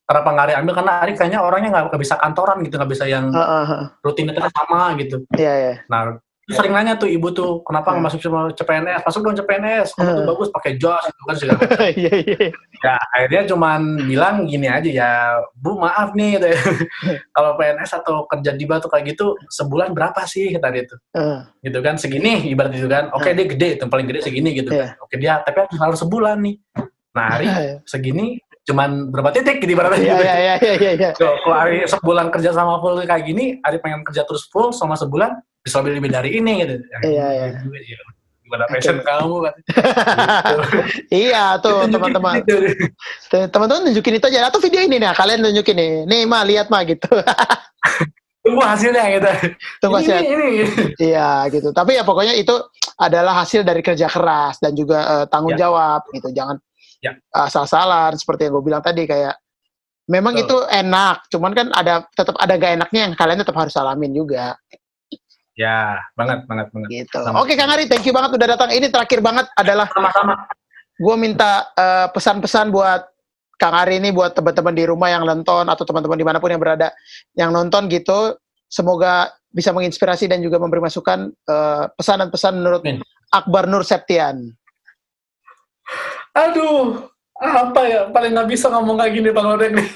[0.10, 3.30] kenapa nggak Ari ambil karena Ari kayaknya orangnya nggak bisa kantoran gitu nggak bisa yang
[3.30, 3.84] uh, uh, uh.
[4.02, 5.78] rutinitasnya sama gitu iya yeah, iya yeah.
[5.86, 6.18] nah
[6.50, 10.26] sering nanya tuh ibu tuh kenapa nggak masuk sama CPNS masuk dong CPNS kamu tuh
[10.26, 11.60] bagus pakai jos itu kan segala
[12.02, 12.48] iya iya.
[12.80, 15.12] Ya akhirnya cuman bilang gini aja ya
[15.54, 16.60] bu maaf nih gitu ya.
[17.36, 21.46] kalau PNS atau kerja di batu kayak gitu sebulan berapa sih tadi itu uh.
[21.62, 23.14] gitu kan segini ibarat itu kan.
[23.14, 24.74] Oke okay, dia gede itu paling gede segini gitu.
[24.74, 26.56] Kan oke dia tapi harus sebulan nih.
[27.14, 27.48] Nah hari
[27.92, 30.22] segini cuman berapa titik gitu ibaratnya yeah, gitu.
[30.22, 31.10] Iya iya iya iya.
[31.18, 35.42] Kalau hari sebulan kerja sama full kayak gini, hari pengen kerja terus full sama sebulan,
[35.66, 36.76] bisa lebih lebih dari ini gitu.
[37.02, 37.46] Iya iya.
[38.46, 39.56] Gimana passion kamu kan?
[41.26, 42.46] iya tuh teman-teman.
[43.30, 45.92] Teman-teman tunjukin itu aja atau video ini nih kalian tunjukin nih.
[46.06, 47.10] Nih mah lihat mah gitu.
[48.46, 49.32] Tunggu hasilnya gitu.
[49.82, 50.26] Tunggu hasil.
[50.26, 50.48] Ini, ini.
[50.98, 51.70] Iya gitu.
[51.74, 52.54] Tapi ya pokoknya itu
[52.98, 55.70] adalah hasil dari kerja keras dan juga uh, tanggung ya.
[55.70, 56.34] jawab gitu.
[56.34, 56.58] Jangan
[57.00, 57.16] ya.
[57.32, 59.36] asal-asalan seperti yang gue bilang tadi kayak
[60.10, 60.46] memang Betul.
[60.46, 64.58] itu enak, cuman kan ada tetap ada gak enaknya yang kalian tetap harus alamin juga.
[65.60, 66.88] Ya, banget, banget, banget.
[66.88, 67.20] Gitu.
[67.36, 68.72] Oke, Kang Ari, thank you banget udah datang.
[68.72, 70.48] Ini terakhir banget adalah sama-sama.
[70.96, 73.04] Gue minta uh, pesan-pesan buat
[73.60, 76.64] Kang Ari ini buat teman-teman di rumah yang nonton atau teman-teman di mana pun yang
[76.64, 76.96] berada
[77.36, 78.40] yang nonton gitu.
[78.72, 83.04] Semoga bisa menginspirasi dan juga memberi masukan uh, pesan-pesan menurut Min.
[83.36, 84.56] Akbar Nur Septian.
[86.36, 87.10] Aduh,
[87.40, 88.02] apa ya?
[88.12, 89.90] Paling nggak bisa ngomong kayak gini bang Odeng nih.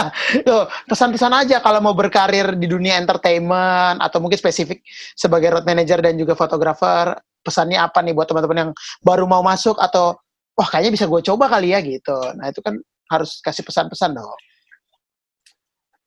[0.48, 4.84] Tuh, pesan-pesan aja kalau mau berkarir di dunia entertainment atau mungkin spesifik
[5.16, 9.80] sebagai road manager dan juga fotografer pesannya apa nih buat teman-teman yang baru mau masuk
[9.80, 10.20] atau
[10.52, 12.16] wah kayaknya bisa gue coba kali ya gitu.
[12.36, 12.76] Nah itu kan
[13.10, 14.40] harus kasih pesan-pesan dong.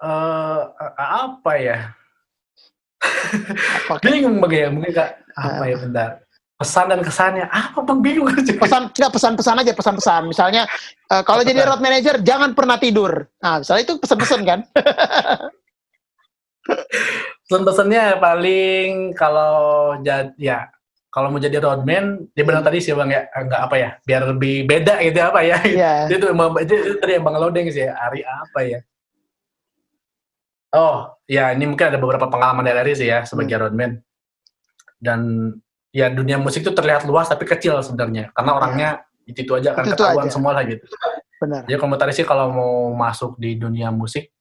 [0.04, 0.70] Uh,
[1.00, 1.78] apa ya?
[4.04, 6.10] Bingung bagaimana mungkin kak apa ya bentar
[6.64, 8.32] pesan dan kesannya apa bang bingung
[8.64, 10.22] pesan tidak pesan-pesan aja pesan-pesan.
[10.32, 10.64] Misalnya
[11.11, 13.28] uh, kalau jadi road manager jangan pernah tidur.
[13.43, 14.59] Nah misalnya itu pesan-pesan kan?
[17.43, 20.72] Pesan-pesannya paling kalau jadi ya
[21.11, 24.64] kalau mau jadi roadman dia bilang tadi sih bang ya enggak apa ya biar lebih
[24.64, 25.59] beda gitu apa ya?
[25.68, 26.07] Yeah.
[26.07, 28.80] itu, itu, itu tadi yang bang loading sih hari apa ya?
[30.72, 33.64] Oh ya ini mungkin ada beberapa pengalaman dari Ari sih ya sebagai hmm.
[33.68, 33.91] roadman
[35.03, 35.20] dan
[35.94, 38.58] ya dunia musik itu terlihat luas tapi kecil sebenarnya karena iya.
[38.58, 38.89] orangnya
[39.30, 40.34] itu itu aja kan ketahuan aja.
[40.34, 40.84] semua lah gitu.
[41.39, 41.62] Benar.
[41.70, 44.34] Jadi komentar sih kalau mau masuk di dunia musik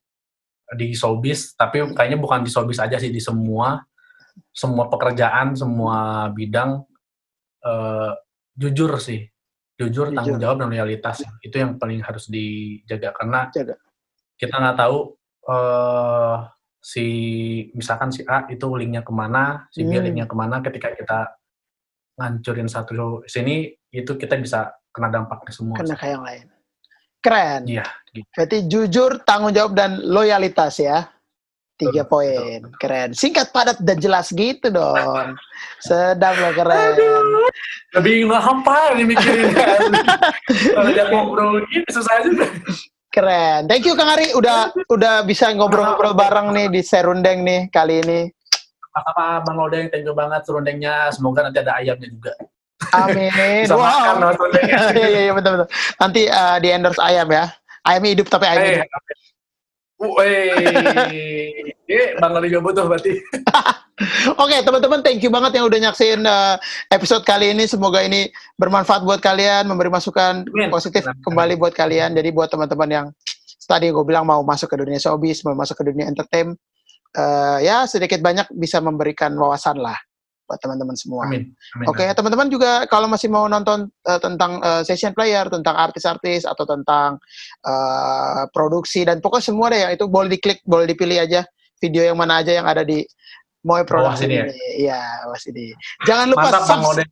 [0.73, 3.85] di showbiz tapi kayaknya bukan di showbiz aja sih di semua
[4.49, 6.81] semua pekerjaan semua bidang
[7.69, 8.13] uh,
[8.57, 9.29] jujur sih
[9.77, 13.77] jujur, jujur tanggung jawab dan loyalitas itu yang paling harus dijaga karena Jaga.
[14.41, 14.99] kita nggak tahu
[15.53, 16.49] uh,
[16.81, 17.07] si
[17.77, 20.05] misalkan si A itu linknya ke mana si B hmm.
[20.09, 21.19] linknya ke mana ketika kita
[22.17, 25.77] ngancurin satu sini itu kita bisa kena dampaknya semua.
[25.81, 26.47] Kena kayak yang lain.
[27.23, 27.61] Keren.
[27.71, 27.87] Iya.
[28.11, 28.29] Gitu.
[28.35, 31.07] Berarti jujur, tanggung jawab dan loyalitas ya.
[31.79, 32.67] Tiga poin.
[32.77, 33.15] Keren.
[33.17, 35.39] Singkat, padat dan jelas gitu dong.
[35.81, 36.95] Sedap loh keren.
[36.95, 37.49] Aduh.
[37.99, 39.51] Lebih nggak hampa nih mikirin
[40.77, 42.47] Kalau dia ngobrol gini susah aja.
[43.13, 43.61] Keren.
[43.67, 48.21] Thank you Kang Ari udah udah bisa ngobrol-ngobrol bareng nih di Serundeng nih kali ini
[48.93, 51.09] apa Bang Odeng, thank you banget serundengnya.
[51.13, 52.33] Semoga nanti ada ayamnya juga.
[52.93, 53.33] Amin.
[53.65, 54.21] Bisa wow.
[54.21, 54.37] makan
[54.97, 55.69] Iya, iya, iya, betul, betul.
[55.97, 57.45] Nanti uh, di endorse ayam ya.
[57.83, 58.91] Ayam hidup tapi ayam hey, hidup.
[61.87, 63.13] eh, Bang Odeng juga butuh berarti.
[64.35, 66.59] Oke, okay, teman-teman, thank you banget yang udah nyaksin uh,
[66.91, 67.71] episode kali ini.
[67.71, 68.27] Semoga ini
[68.59, 70.75] bermanfaat buat kalian, memberi masukan Amin.
[70.75, 71.23] positif Amin.
[71.23, 72.19] kembali buat kalian.
[72.19, 73.07] Jadi buat teman-teman yang
[73.63, 76.59] tadi gue bilang mau masuk ke dunia showbiz, mau masuk ke dunia entertainment,
[77.17, 79.97] uh, ya sedikit banyak bisa memberikan wawasan lah
[80.53, 81.25] buat teman-teman semua.
[81.25, 81.49] Amin.
[81.79, 81.87] Amin.
[81.89, 86.45] Oke, okay, teman-teman juga kalau masih mau nonton uh, tentang uh, session player, tentang artis-artis
[86.45, 87.17] atau tentang
[87.65, 91.41] uh, produksi dan pokoknya semua deh yang itu boleh diklik, boleh dipilih aja
[91.81, 93.01] video yang mana aja yang ada di
[93.65, 94.37] Moe Production ini.
[94.37, 94.45] Ya?
[94.77, 95.01] Iya,
[95.49, 95.73] ini.
[96.05, 97.07] Jangan lupa Mantap,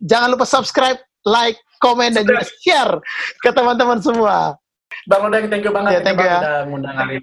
[0.00, 0.98] jangan lupa subscribe,
[1.28, 2.98] like, komen dan juga share
[3.44, 4.56] ke teman-teman semua.
[5.06, 5.96] Bang Odeng, thank you banget.
[5.96, 6.40] Ya, thank you, ya.
[6.42, 7.22] udah ngundang hari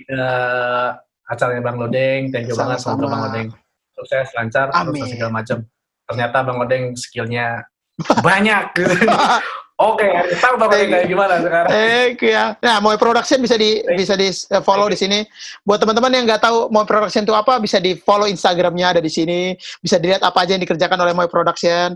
[1.27, 2.31] acaranya Bang Lodeng.
[2.31, 2.75] Thank you Sama-sama.
[2.75, 3.49] banget semoga Bang Lodeng
[3.97, 5.09] sukses, lancar, Amin.
[5.09, 5.57] segala macam.
[6.07, 7.65] Ternyata Bang Lodeng skillnya
[8.21, 8.63] banyak.
[9.77, 11.69] Oke, okay, tahu Bang Lodeng kayak gimana sekarang.
[11.69, 12.57] Eh, ya.
[12.61, 15.21] Nah, Moe Production bisa di Thank bisa di uh, follow di sini.
[15.61, 19.11] Buat teman-teman yang nggak tahu Moe Production itu apa, bisa di follow Instagramnya ada di
[19.11, 19.53] sini.
[19.81, 21.93] Bisa dilihat apa aja yang dikerjakan oleh Moe Production.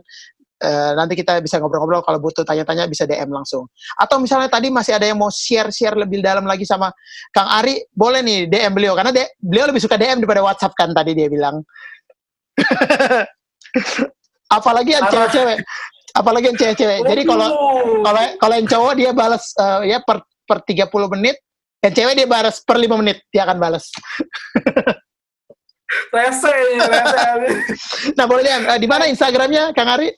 [0.62, 3.66] Uh, nanti kita bisa ngobrol-ngobrol kalau butuh tanya-tanya bisa DM langsung.
[3.98, 6.94] Atau misalnya tadi masih ada yang mau share-share lebih dalam lagi sama
[7.34, 10.94] Kang Ari, boleh nih DM beliau karena de beliau lebih suka DM daripada WhatsApp kan
[10.94, 11.66] tadi dia bilang.
[14.58, 15.58] apalagi yang cewek-cewek.
[16.12, 17.00] Apalagi yang cewek-cewek.
[17.08, 17.50] Jadi kalau
[18.04, 21.40] kalau kalau yang cowok dia balas uh, ya per per 30 menit,
[21.82, 23.88] yang cewek dia balas per 5 menit dia akan balas.
[26.12, 27.24] rese, rese.
[28.20, 30.12] nah boleh lihat uh, di mana Instagramnya Kang Ari?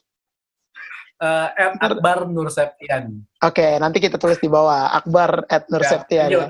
[1.24, 3.24] Uh, at Akbar Nur Septian.
[3.40, 6.28] Oke, okay, nanti kita tulis di bawah Akbar at Nur ya, Septian.
[6.28, 6.44] Ya.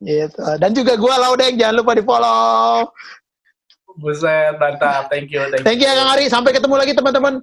[0.00, 0.40] Gitu.
[0.56, 2.88] Dan juga gue Laudeng, jangan lupa di follow.
[4.00, 5.06] Buset, mantap.
[5.12, 5.46] Thank you.
[5.52, 6.26] Thank, thank you, Kang Ari.
[6.26, 7.38] Sampai ketemu lagi teman-teman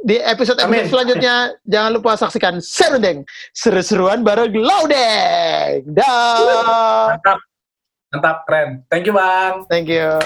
[0.00, 1.52] di episode episode selanjutnya.
[1.68, 5.84] Jangan lupa saksikan Serundeng, seru-seruan bareng Laudeng.
[5.92, 7.12] Dah.
[7.12, 7.38] Mantap.
[8.16, 8.68] Mantap, keren.
[8.88, 9.68] Thank you, Bang.
[9.68, 10.22] Thank you.